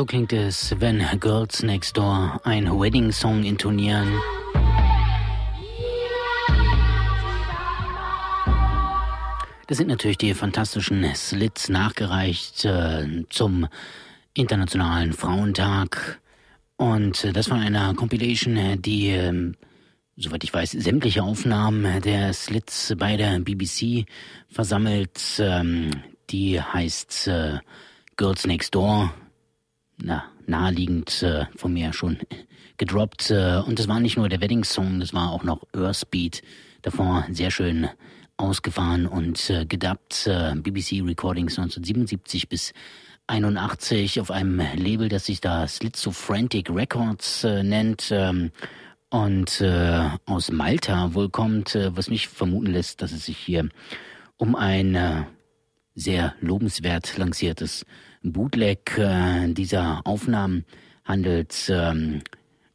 [0.00, 4.08] So klingt es, wenn Girls Next Door ein Wedding-Song intonieren.
[9.66, 13.68] Das sind natürlich die fantastischen Slits nachgereicht äh, zum
[14.32, 16.18] Internationalen Frauentag.
[16.76, 19.52] Und äh, das von einer Compilation, die, äh,
[20.16, 24.06] soweit ich weiß, sämtliche Aufnahmen der Slits bei der BBC
[24.48, 25.20] versammelt.
[25.38, 25.90] Ähm,
[26.30, 27.58] die heißt äh,
[28.16, 29.12] Girls Next Door
[30.02, 32.18] na, naheliegend äh, von mir schon
[32.76, 33.30] gedroppt.
[33.30, 36.42] Äh, und das war nicht nur der Wedding-Song, das war auch noch Earthbeat.
[36.82, 37.88] Davor sehr schön
[38.36, 40.26] ausgefahren und äh, gedubbt.
[40.26, 42.72] Äh, BBC Recordings 1977 bis
[43.26, 48.08] 81 auf einem Label, das sich da Slitsofrantic Records äh, nennt.
[48.10, 48.50] Ähm,
[49.10, 53.68] und äh, aus Malta wohl kommt, äh, was mich vermuten lässt, dass es sich hier
[54.36, 55.24] um ein äh,
[55.94, 57.84] sehr lobenswert lanciertes
[58.22, 60.64] Bootleg äh, dieser Aufnahmen
[61.04, 61.68] handelt.
[61.68, 62.22] Ähm,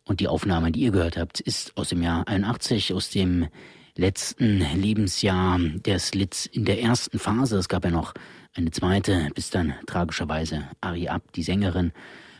[0.07, 3.47] und die Aufnahme, die ihr gehört habt, ist aus dem Jahr 81, aus dem
[3.95, 7.57] letzten Lebensjahr der Slits in der ersten Phase.
[7.57, 8.13] Es gab ja noch
[8.53, 11.91] eine zweite, bis dann tragischerweise Ari Ab, die Sängerin,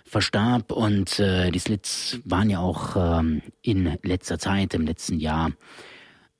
[0.06, 0.72] verstarb.
[0.72, 5.52] Und äh, die Slits waren ja auch ähm, in letzter Zeit, im letzten Jahr,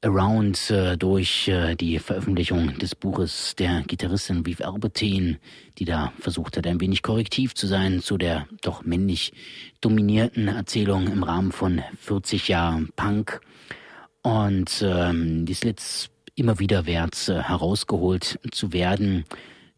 [0.06, 5.40] around äh, durch äh, die Veröffentlichung des Buches der Gitarristin Viv Albertine,
[5.80, 9.34] die da versucht hat, ein wenig korrektiv zu sein zu der doch männlich
[9.82, 13.42] dominierten Erzählung im Rahmen von 40 Jahren Punk.
[14.22, 19.26] Und ähm, die Slits immer wieder wert äh, herausgeholt zu werden,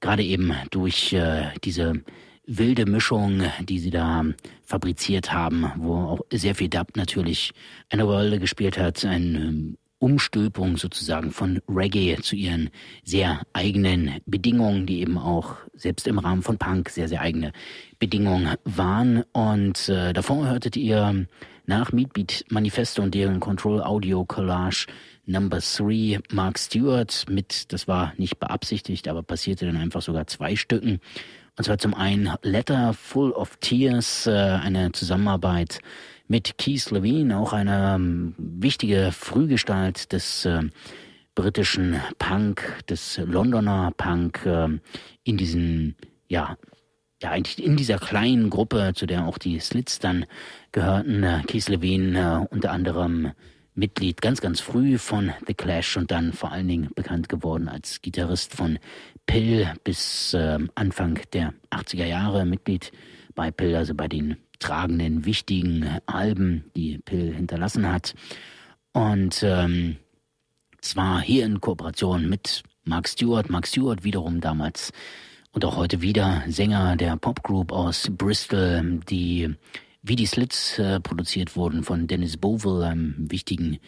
[0.02, 2.02] gerade eben durch äh, diese
[2.46, 4.26] wilde Mischung, die sie da
[4.64, 7.54] fabriziert haben, wo auch sehr viel Dub natürlich
[7.90, 12.70] eine Rolle gespielt hat, ein ähm, Umstülpung sozusagen von Reggae zu ihren
[13.04, 17.52] sehr eigenen Bedingungen, die eben auch selbst im Rahmen von Punk sehr, sehr eigene
[18.00, 19.24] Bedingungen waren.
[19.32, 21.28] Und äh, davor hörtet ihr
[21.66, 24.88] nach Meatbeat Manifesto und deren Control Audio Collage
[25.26, 30.56] Number 3 Mark Stewart mit, das war nicht beabsichtigt, aber passierte dann einfach sogar zwei
[30.56, 31.02] Stücken.
[31.58, 35.80] Und zwar zum einen Letter Full of Tears, äh, eine Zusammenarbeit
[36.28, 40.64] mit Keith Levine, auch eine ähm, wichtige Frühgestalt des äh,
[41.36, 44.68] britischen Punk, des Londoner Punk, äh,
[45.24, 45.96] in diesen,
[46.28, 46.58] ja,
[47.22, 50.26] ja, eigentlich in dieser kleinen Gruppe, zu der auch die Slits dann
[50.72, 53.32] gehörten, äh, Keith Levine äh, unter anderem
[53.74, 58.02] Mitglied ganz, ganz früh von The Clash und dann vor allen Dingen bekannt geworden als
[58.02, 58.80] Gitarrist von
[59.28, 62.92] Pill bis äh, Anfang der 80er Jahre, Mitglied
[63.36, 68.14] bei Pill, also bei den tragenden, wichtigen Alben, die Pill hinterlassen hat.
[68.94, 69.98] Und ähm,
[70.82, 73.50] zwar hier in Kooperation mit Mark Stewart.
[73.50, 74.92] Mark Stewart wiederum damals
[75.52, 79.56] und auch heute wieder Sänger der Popgroup aus Bristol, die
[80.04, 83.80] wie die Slits äh, produziert wurden von Dennis Bovell, einem wichtigen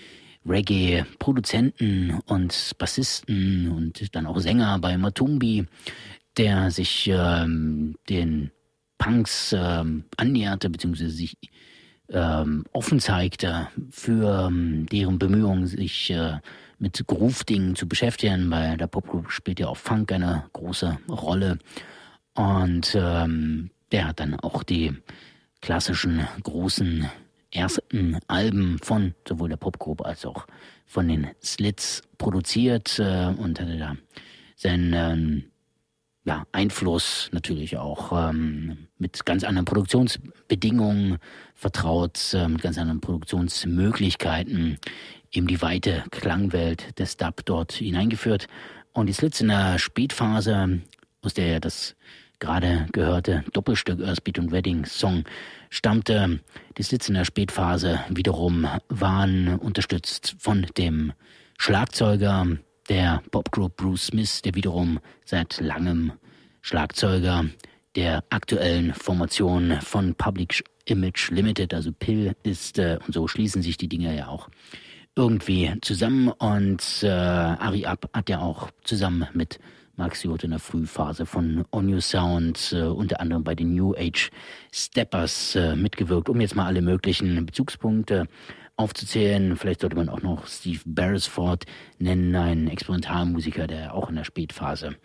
[0.46, 5.66] Reggae-Produzenten und Bassisten und dann auch Sänger bei Matumbi,
[6.38, 8.52] der sich ähm, den
[9.00, 11.36] Punks ähm, annäherte, beziehungsweise sich
[12.10, 16.40] ähm, offen zeigte für ähm, deren Bemühungen, sich äh,
[16.78, 18.50] mit Groove-Dingen zu beschäftigen.
[18.50, 21.58] Bei der Popgroup spielt ja auch Funk eine große Rolle.
[22.36, 24.96] Und ähm, der hat dann auch die
[25.62, 27.10] klassischen großen
[27.52, 30.46] ersten Alben von sowohl der Popgroup als auch
[30.86, 33.96] von den Slits produziert äh, und hatte da
[34.56, 35.44] seinen ähm,
[36.26, 41.18] ja, Einfluss natürlich auch ähm, mit ganz anderen Produktionsbedingungen
[41.56, 44.78] vertraut, äh, mit ganz anderen Produktionsmöglichkeiten
[45.32, 48.48] eben die weite Klangwelt des Dub dort hineingeführt.
[48.94, 50.82] Und die Slits in der Spätphase,
[51.22, 51.96] aus der das
[52.40, 55.26] gerade gehörte Doppelstück Earthbeat und Wedding Song
[55.70, 56.40] stammte.
[56.78, 61.14] Die Slits in der Spätphase wiederum waren unterstützt von dem
[61.58, 62.58] Schlagzeuger
[62.90, 66.14] der Popgroup Bruce Smith, der wiederum seit langem
[66.62, 67.46] Schlagzeuger
[67.96, 73.78] der aktuellen Formation von Public Image Limited, also PIL ist, äh, und so schließen sich
[73.78, 74.50] die Dinge ja auch
[75.16, 76.30] irgendwie zusammen.
[76.30, 79.60] Und äh, Ari Ab hat ja auch zusammen mit
[79.96, 83.94] Max Jod in der Frühphase von On New Sound, äh, unter anderem bei den New
[83.96, 84.32] Age
[84.72, 88.28] Steppers äh, mitgewirkt, um jetzt mal alle möglichen Bezugspunkte
[88.80, 89.58] aufzuzählen.
[89.58, 91.66] Vielleicht sollte man auch noch Steve Beresford
[92.00, 94.96] nennen, einen Experimentalmusiker, der auch in der Spätphase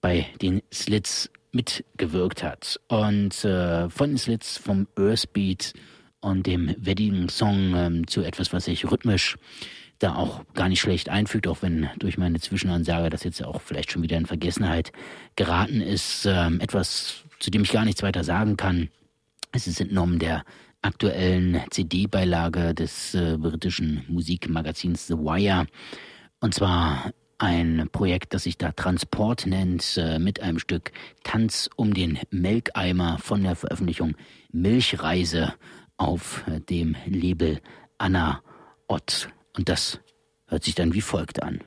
[0.00, 2.78] bei den Slits mitgewirkt hat.
[2.88, 5.72] Und äh, von den Slits, vom Earthbeat
[6.20, 9.36] und dem Wedding-Song ähm, zu etwas, was sich rhythmisch
[10.00, 13.92] da auch gar nicht schlecht einfügt, auch wenn durch meine Zwischenansage das jetzt auch vielleicht
[13.92, 14.92] schon wieder in Vergessenheit
[15.36, 16.26] geraten ist.
[16.26, 18.90] Ähm, etwas, zu dem ich gar nichts weiter sagen kann.
[19.52, 20.44] Es ist entnommen der
[20.84, 25.66] aktuellen CD-Beilage des äh, britischen Musikmagazins The Wire.
[26.40, 30.92] Und zwar ein Projekt, das sich da Transport nennt, äh, mit einem Stück
[31.22, 34.14] Tanz um den Melkeimer von der Veröffentlichung
[34.52, 35.54] Milchreise
[35.96, 37.60] auf äh, dem Label
[37.98, 38.42] Anna
[38.86, 39.30] Ott.
[39.56, 40.00] Und das
[40.46, 41.60] hört sich dann wie folgt an.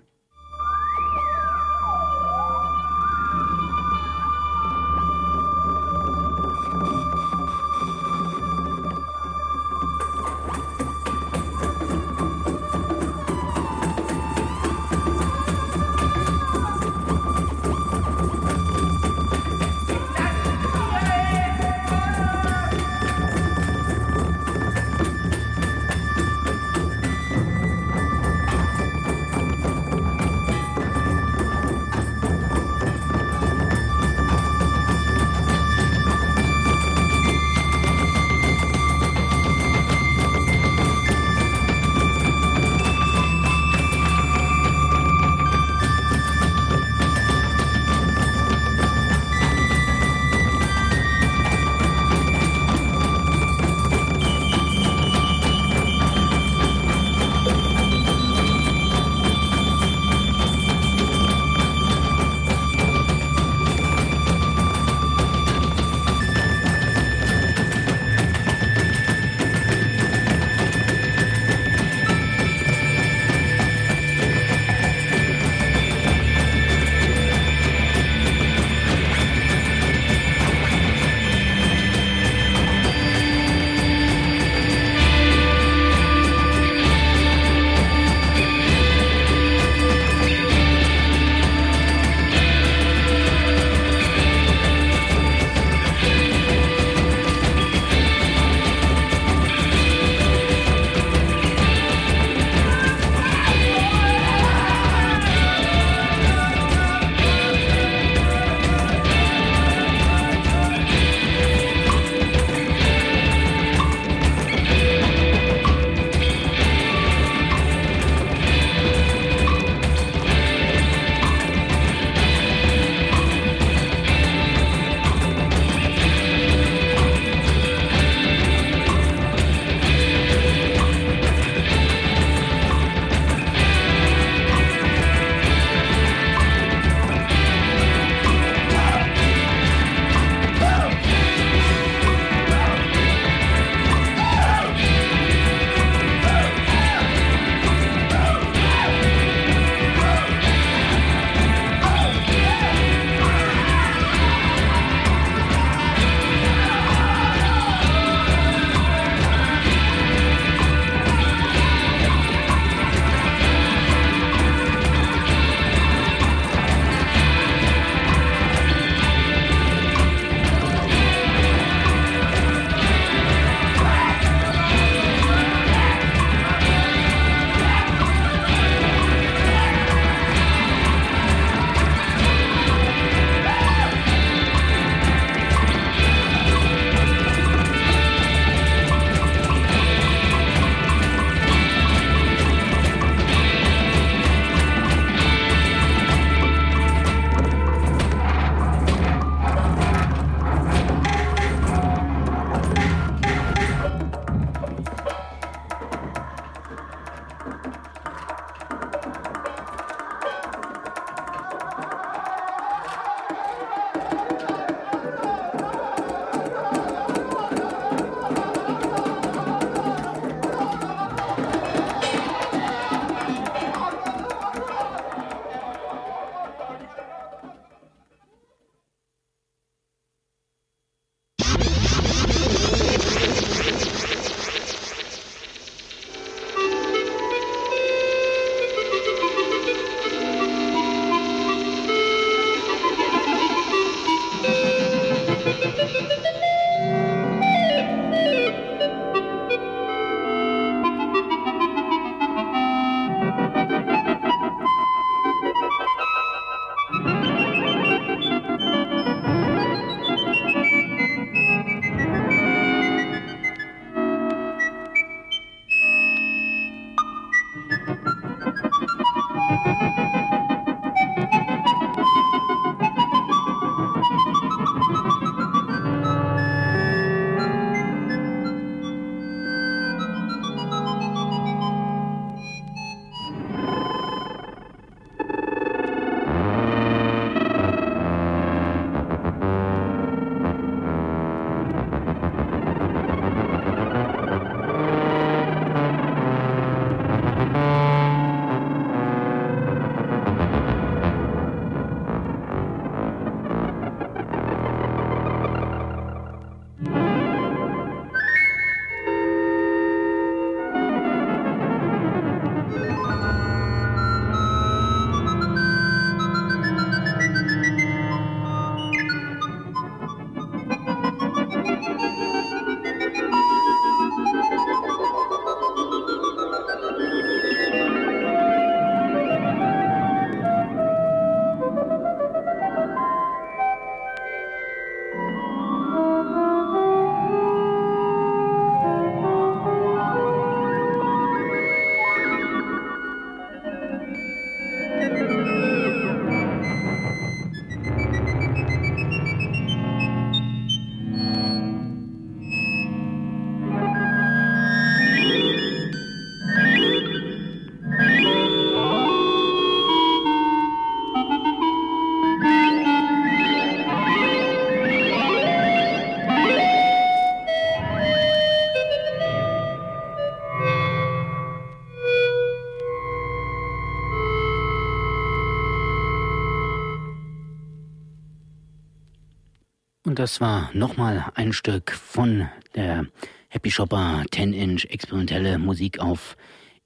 [380.18, 383.06] Das war nochmal ein Stück von der
[383.50, 386.36] Happy Shopper 10-Inch experimentelle Musik auf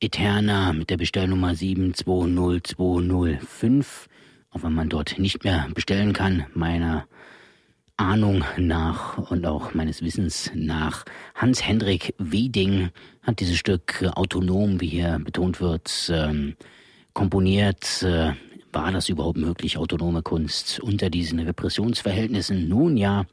[0.02, 4.10] Eterna mit der Bestellnummer 720205.
[4.50, 7.08] Auch wenn man dort nicht mehr bestellen kann, meiner
[7.96, 11.06] Ahnung nach und auch meines Wissens nach.
[11.34, 12.90] Hans-Hendrik Weding
[13.22, 16.58] hat dieses Stück autonom, wie hier betont wird, ähm,
[17.14, 18.06] komponiert.
[18.74, 22.70] War das überhaupt möglich, autonome Kunst unter diesen Repressionsverhältnissen?
[22.70, 23.26] Nun ja.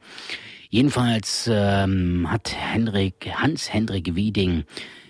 [0.69, 4.65] Jedenfalls ähm, hat Henrik, Hans-Hendrik Wieding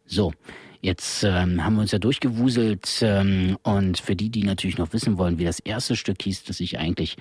[0.05, 0.33] So,
[0.81, 5.17] jetzt ähm, haben wir uns ja durchgewuselt ähm, und für die, die natürlich noch wissen
[5.17, 7.15] wollen, wie das erste Stück hieß, das ich eigentlich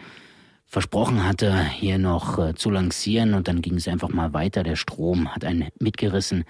[0.66, 4.62] versprochen hatte, hier noch äh, zu lancieren und dann ging es einfach mal weiter.
[4.64, 6.44] Der Strom hat einen mitgerissen.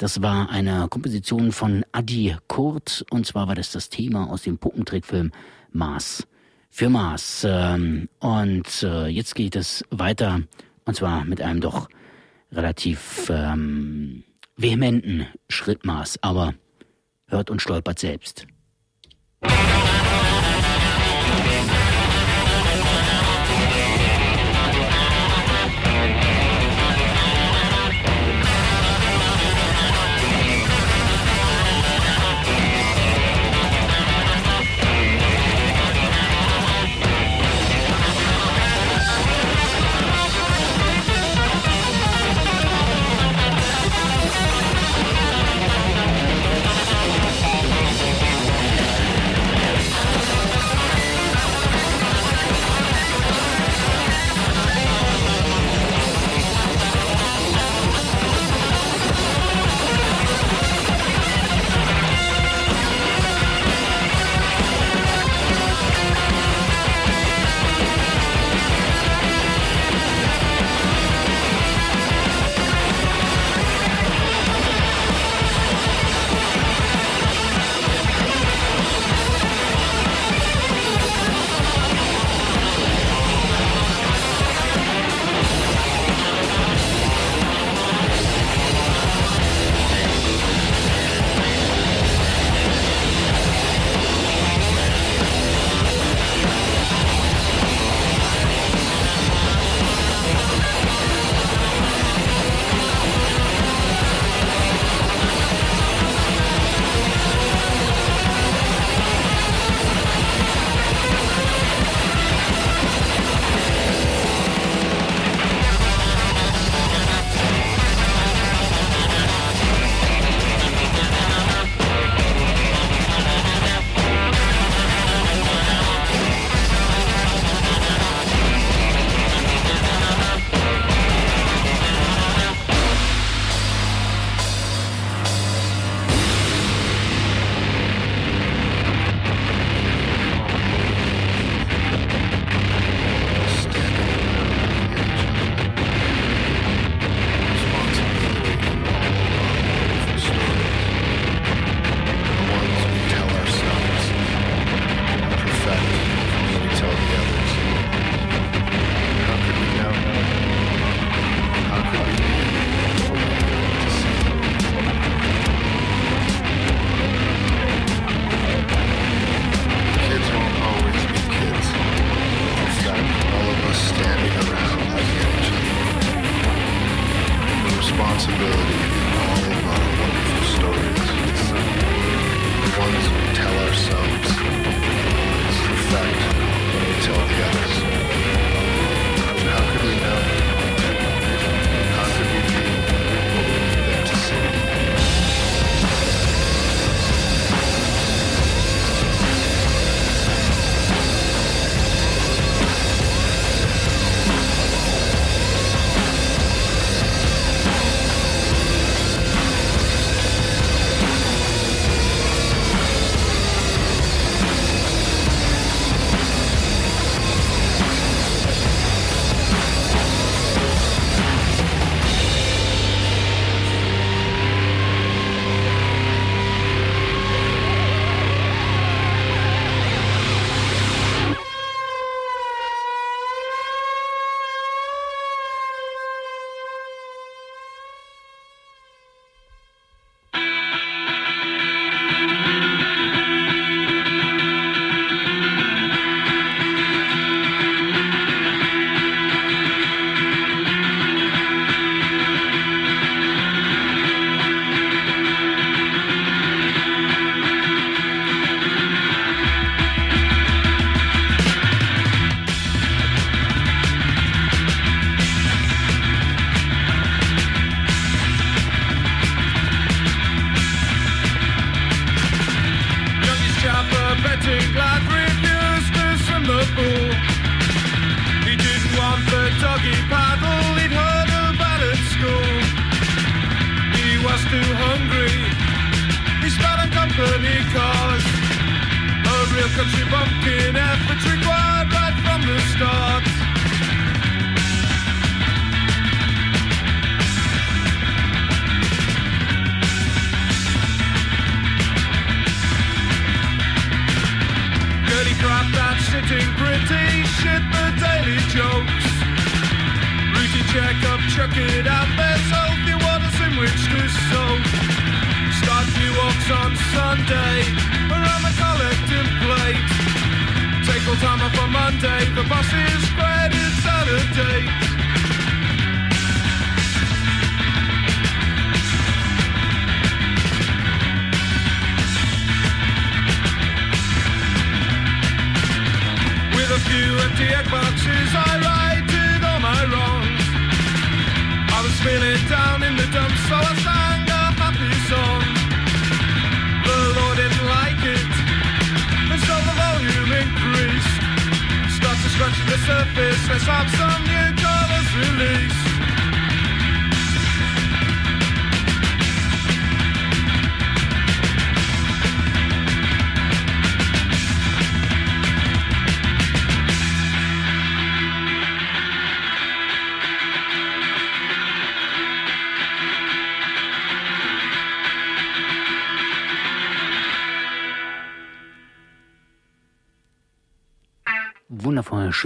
[0.00, 4.56] Das war eine Komposition von Adi Kurt und zwar war das das Thema aus dem
[4.56, 5.30] Puppentrickfilm
[5.72, 6.26] Mars
[6.70, 7.46] für Mars.
[7.46, 10.40] Ähm, und äh, jetzt geht es weiter
[10.86, 11.90] und zwar mit einem doch
[12.50, 14.24] relativ ähm,
[14.56, 16.54] vehementen Schrittmaß, aber
[17.26, 18.46] hört und stolpert selbst.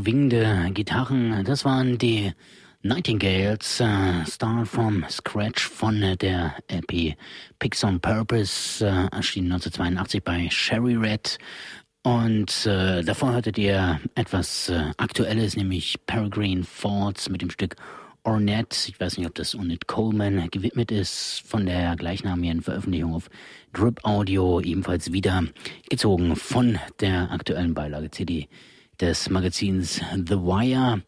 [0.04, 1.44] Schwingende Gitarren.
[1.44, 2.32] Das waren die
[2.82, 7.16] Nightingales, äh, Start from Scratch von äh, der LP
[7.58, 11.38] Picks on Purpose, äh, erschien 1982 bei Sherry Red.
[12.02, 17.76] Und äh, davor hörtet ihr etwas äh, Aktuelles, nämlich Peregrine Falls mit dem Stück
[18.24, 18.76] Ornette.
[18.88, 23.30] Ich weiß nicht, ob das Ornette Coleman gewidmet ist, von der gleichnamigen Veröffentlichung auf
[23.72, 25.44] Drip Audio, ebenfalls wieder
[25.88, 28.48] gezogen von der aktuellen Beilage CD
[29.00, 31.02] des Magazins The Wire.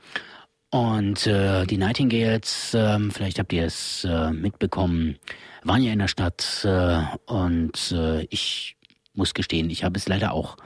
[0.71, 5.17] Und äh, die Nightingales, ähm, vielleicht habt ihr es äh, mitbekommen,
[5.63, 8.77] waren ja in der Stadt äh, und äh, ich
[9.15, 10.57] muss gestehen, ich habe es leider auch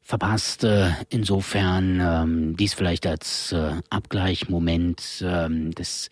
[0.00, 0.64] verpasst.
[0.64, 6.10] Äh, insofern ähm, dies vielleicht als äh, Abgleichmoment ähm, des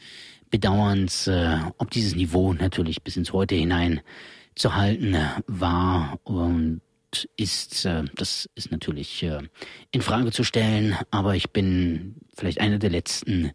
[0.50, 4.00] Bedauerns, äh, ob dieses Niveau natürlich bis ins Heute hinein
[4.54, 5.16] zu halten
[5.46, 6.82] war und
[7.36, 9.40] ist, äh, das ist natürlich äh,
[9.90, 13.52] in Frage zu stellen, aber ich bin vielleicht einer der letzten,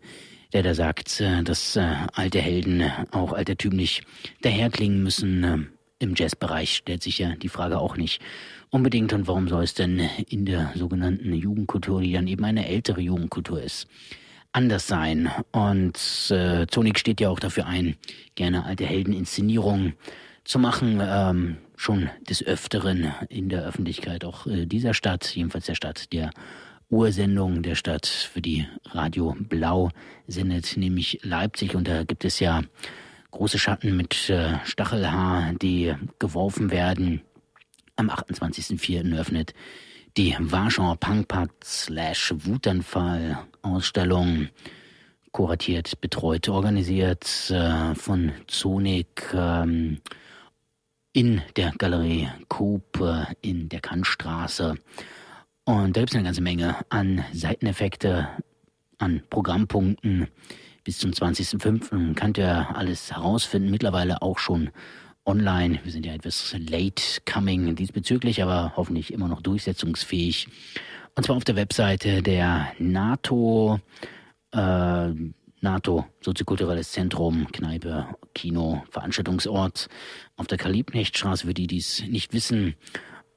[0.54, 4.04] der da sagt, äh, dass alte Helden auch altertümlich
[4.42, 5.70] daherklingen müssen.
[6.00, 8.22] Im Jazzbereich stellt sich ja die Frage auch nicht
[8.70, 9.14] unbedingt.
[9.14, 13.62] Und warum soll es denn in der sogenannten Jugendkultur, die dann eben eine ältere Jugendkultur
[13.62, 13.88] ist,
[14.52, 15.32] anders sein?
[15.52, 15.98] Und
[16.30, 17.96] äh, steht ja auch dafür ein,
[18.36, 19.96] gerne alte Heldeninszenierungen
[20.48, 21.02] zu machen.
[21.04, 26.32] Ähm, schon des Öfteren in der Öffentlichkeit auch äh, dieser Stadt, jedenfalls der Stadt der
[26.90, 29.92] Ursendung der Stadt, für die Radio Blau
[30.28, 31.76] sendet, nämlich Leipzig.
[31.76, 32.64] Und da gibt es ja
[33.32, 37.22] große Schatten mit äh, Stachelhaar, die geworfen werden.
[37.96, 39.18] Am 28.04.
[39.18, 39.54] öffnet
[40.18, 44.50] die Warschauer Punkpakt slash Wutanfall Ausstellung
[45.32, 50.00] kuratiert, betreut, organisiert äh, von Zonik ähm,
[51.18, 54.76] in der Galerie Coop äh, in der Kantstraße.
[55.64, 58.28] Und da gibt es eine ganze Menge an Seiteneffekte,
[59.00, 60.28] an Programmpunkten.
[60.84, 62.14] Bis zum 20.05.
[62.14, 63.72] könnt ihr alles herausfinden.
[63.72, 64.70] Mittlerweile auch schon
[65.26, 65.80] online.
[65.84, 70.48] Wir sind ja etwas late coming diesbezüglich, aber hoffentlich immer noch durchsetzungsfähig.
[71.16, 73.80] Und zwar auf der Webseite der NATO.
[74.52, 75.14] Äh,
[75.62, 79.88] NATO, soziokulturelles Zentrum, Kneipe, Kino, Veranstaltungsort
[80.36, 82.76] auf der Karl-Liebknecht-Straße, für die dies nicht wissen.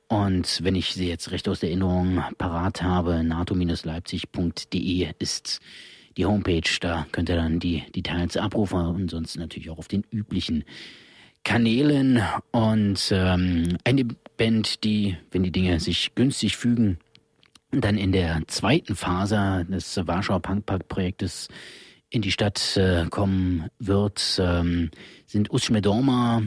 [0.09, 5.61] Und wenn ich sie jetzt recht aus der Erinnerung parat habe, nato-leipzig.de ist
[6.17, 6.69] die Homepage.
[6.81, 10.65] Da könnt ihr dann die Details abrufen und sonst natürlich auch auf den üblichen
[11.45, 12.23] Kanälen.
[12.51, 14.05] Und ähm, eine
[14.37, 16.99] Band, die, wenn die Dinge sich günstig fügen,
[17.71, 21.49] dann in der zweiten Phase des Warschauer Punkpark-Projektes
[22.11, 24.91] in die Stadt äh, kommen wird, ähm,
[25.27, 26.43] sind Uschmedorma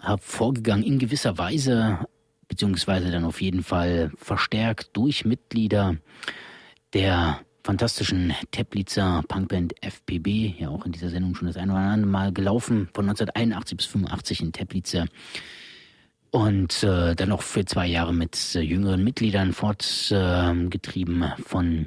[0.00, 2.00] hervorgegangen in gewisser Weise,
[2.48, 5.96] beziehungsweise dann auf jeden Fall verstärkt durch Mitglieder
[6.92, 12.10] der fantastischen Teplitzer Punkband FPB, ja auch in dieser Sendung schon das ein oder andere
[12.10, 15.06] Mal gelaufen, von 1981 bis 85 in Teplitzer.
[16.30, 21.86] Und äh, dann noch für zwei Jahre mit äh, jüngeren Mitgliedern fortgetrieben äh, von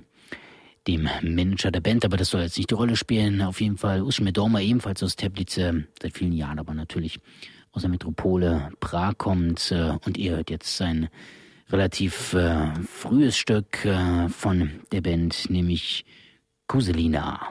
[0.87, 3.41] dem Manager der Band, aber das soll jetzt nicht die Rolle spielen.
[3.41, 7.19] Auf jeden Fall Usme Dorma ebenfalls aus Teplice, seit vielen Jahren aber natürlich
[7.71, 11.09] aus der Metropole Prag kommt äh, und ihr hört jetzt sein
[11.69, 16.05] relativ äh, frühes Stück äh, von der Band, nämlich
[16.67, 17.49] Kuselina.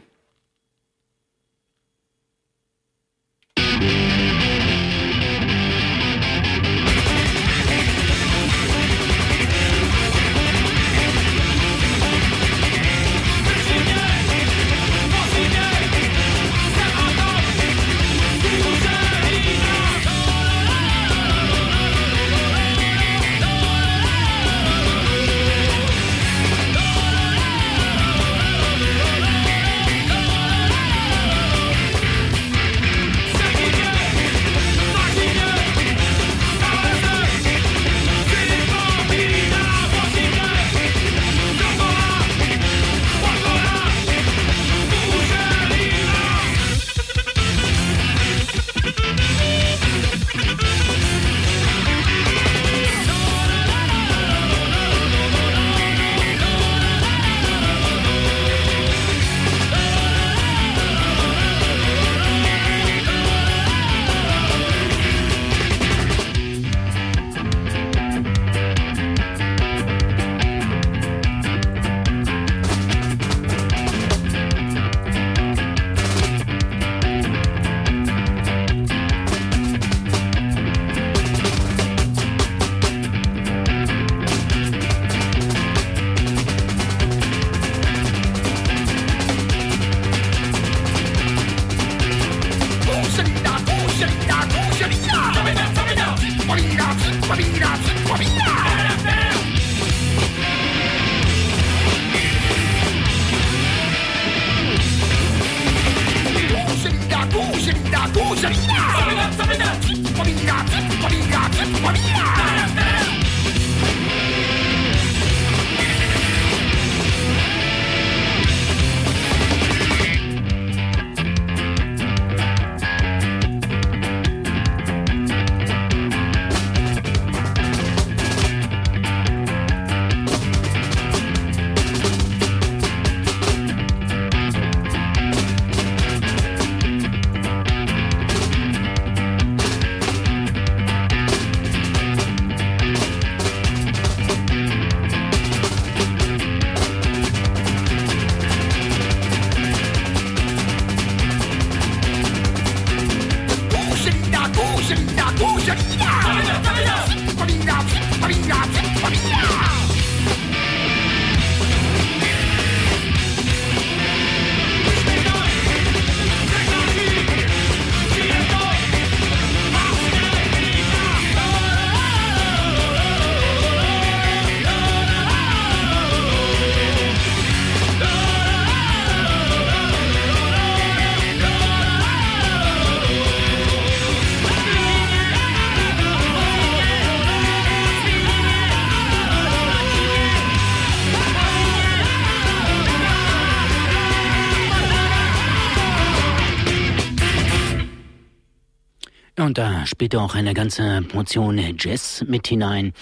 [199.55, 202.93] Und da spielte auch eine ganze Portion Jazz mit hinein.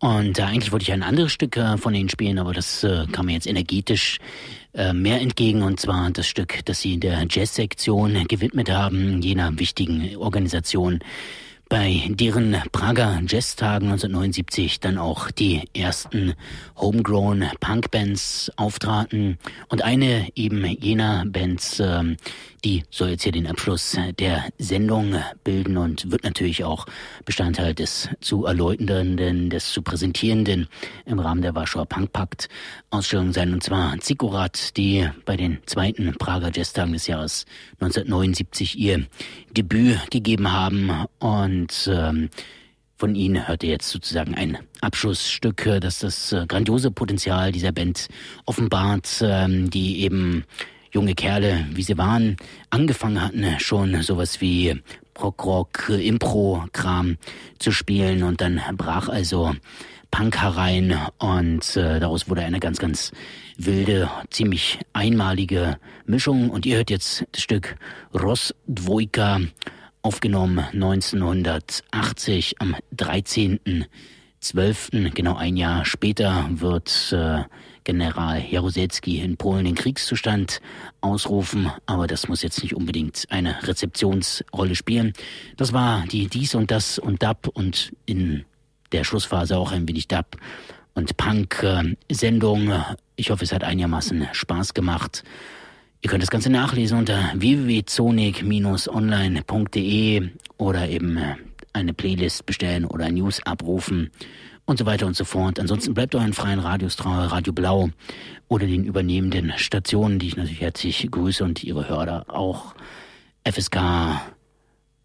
[0.00, 3.06] Und äh, eigentlich wollte ich ein anderes Stück äh, von ihnen spielen, aber das äh,
[3.12, 4.18] kam mir jetzt energetisch
[4.92, 5.62] mehr entgegen.
[5.62, 10.98] Und zwar das Stück, das sie der Jazz-Sektion gewidmet haben, jener wichtigen Organisation,
[11.68, 16.34] bei deren Prager Jazztagen 1979 dann auch die ersten
[16.76, 19.38] Homegrown Punk-Bands auftraten
[19.68, 22.16] und eine eben jener Bands, ähm,
[22.64, 26.86] die soll jetzt hier den Abschluss der Sendung bilden und wird natürlich auch
[27.24, 30.68] Bestandteil des zu erläuternden, des zu präsentierenden
[31.04, 32.48] im Rahmen der Warschauer Punkpakt
[32.90, 33.52] Ausstellung sein.
[33.52, 37.44] Und zwar Zikorat, die bei den zweiten Prager Jazztagen des Jahres
[37.80, 39.04] 1979 ihr
[39.50, 42.30] Debüt gegeben haben und ähm,
[42.96, 48.08] von ihnen hört ihr jetzt sozusagen ein Abschlussstück, das das äh, grandiose Potenzial dieser Band
[48.46, 50.44] offenbart, ähm, die eben
[50.94, 52.36] junge Kerle, wie sie waren,
[52.70, 54.80] angefangen hatten, schon sowas wie
[55.12, 57.16] Prog-Rock, Impro-Kram
[57.58, 59.56] zu spielen und dann brach also
[60.12, 63.10] Punk herein und äh, daraus wurde eine ganz, ganz
[63.58, 67.74] wilde, ziemlich einmalige Mischung und ihr hört jetzt das Stück
[68.14, 69.40] Ross-Dvoika
[70.02, 75.10] aufgenommen 1980 am 13.12.
[75.10, 77.42] Genau ein Jahr später wird äh,
[77.84, 80.60] General Jaruzelski in Polen den Kriegszustand
[81.00, 85.12] ausrufen, aber das muss jetzt nicht unbedingt eine Rezeptionsrolle spielen.
[85.56, 88.44] Das war die Dies und Das und Dub und in
[88.92, 90.38] der Schlussphase auch ein wenig Dub
[90.94, 92.72] und Punk-Sendung.
[93.16, 95.24] Ich hoffe, es hat einigermaßen Spaß gemacht.
[96.00, 101.18] Ihr könnt das Ganze nachlesen unter www.zonik-online.de oder eben
[101.72, 104.12] eine Playlist bestellen oder News abrufen
[104.66, 105.60] und so weiter und so fort.
[105.60, 107.90] Ansonsten bleibt euren freien Radios treu, Radio Blau
[108.48, 112.74] oder den übernehmenden Stationen, die ich natürlich herzlich grüße und ihre Hörer auch.
[113.44, 113.76] FSK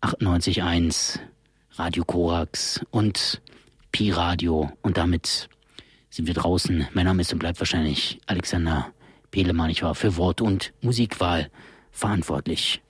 [0.01, 1.19] 98.1,
[1.73, 3.41] Radio Korax und
[3.91, 4.71] Pi Radio.
[4.81, 5.49] Und damit
[6.09, 6.87] sind wir draußen.
[6.93, 8.87] Mein Name ist und bleibt wahrscheinlich Alexander
[9.31, 9.69] Pelemann.
[9.69, 11.49] Ich war für Wort- und Musikwahl
[11.91, 12.81] verantwortlich.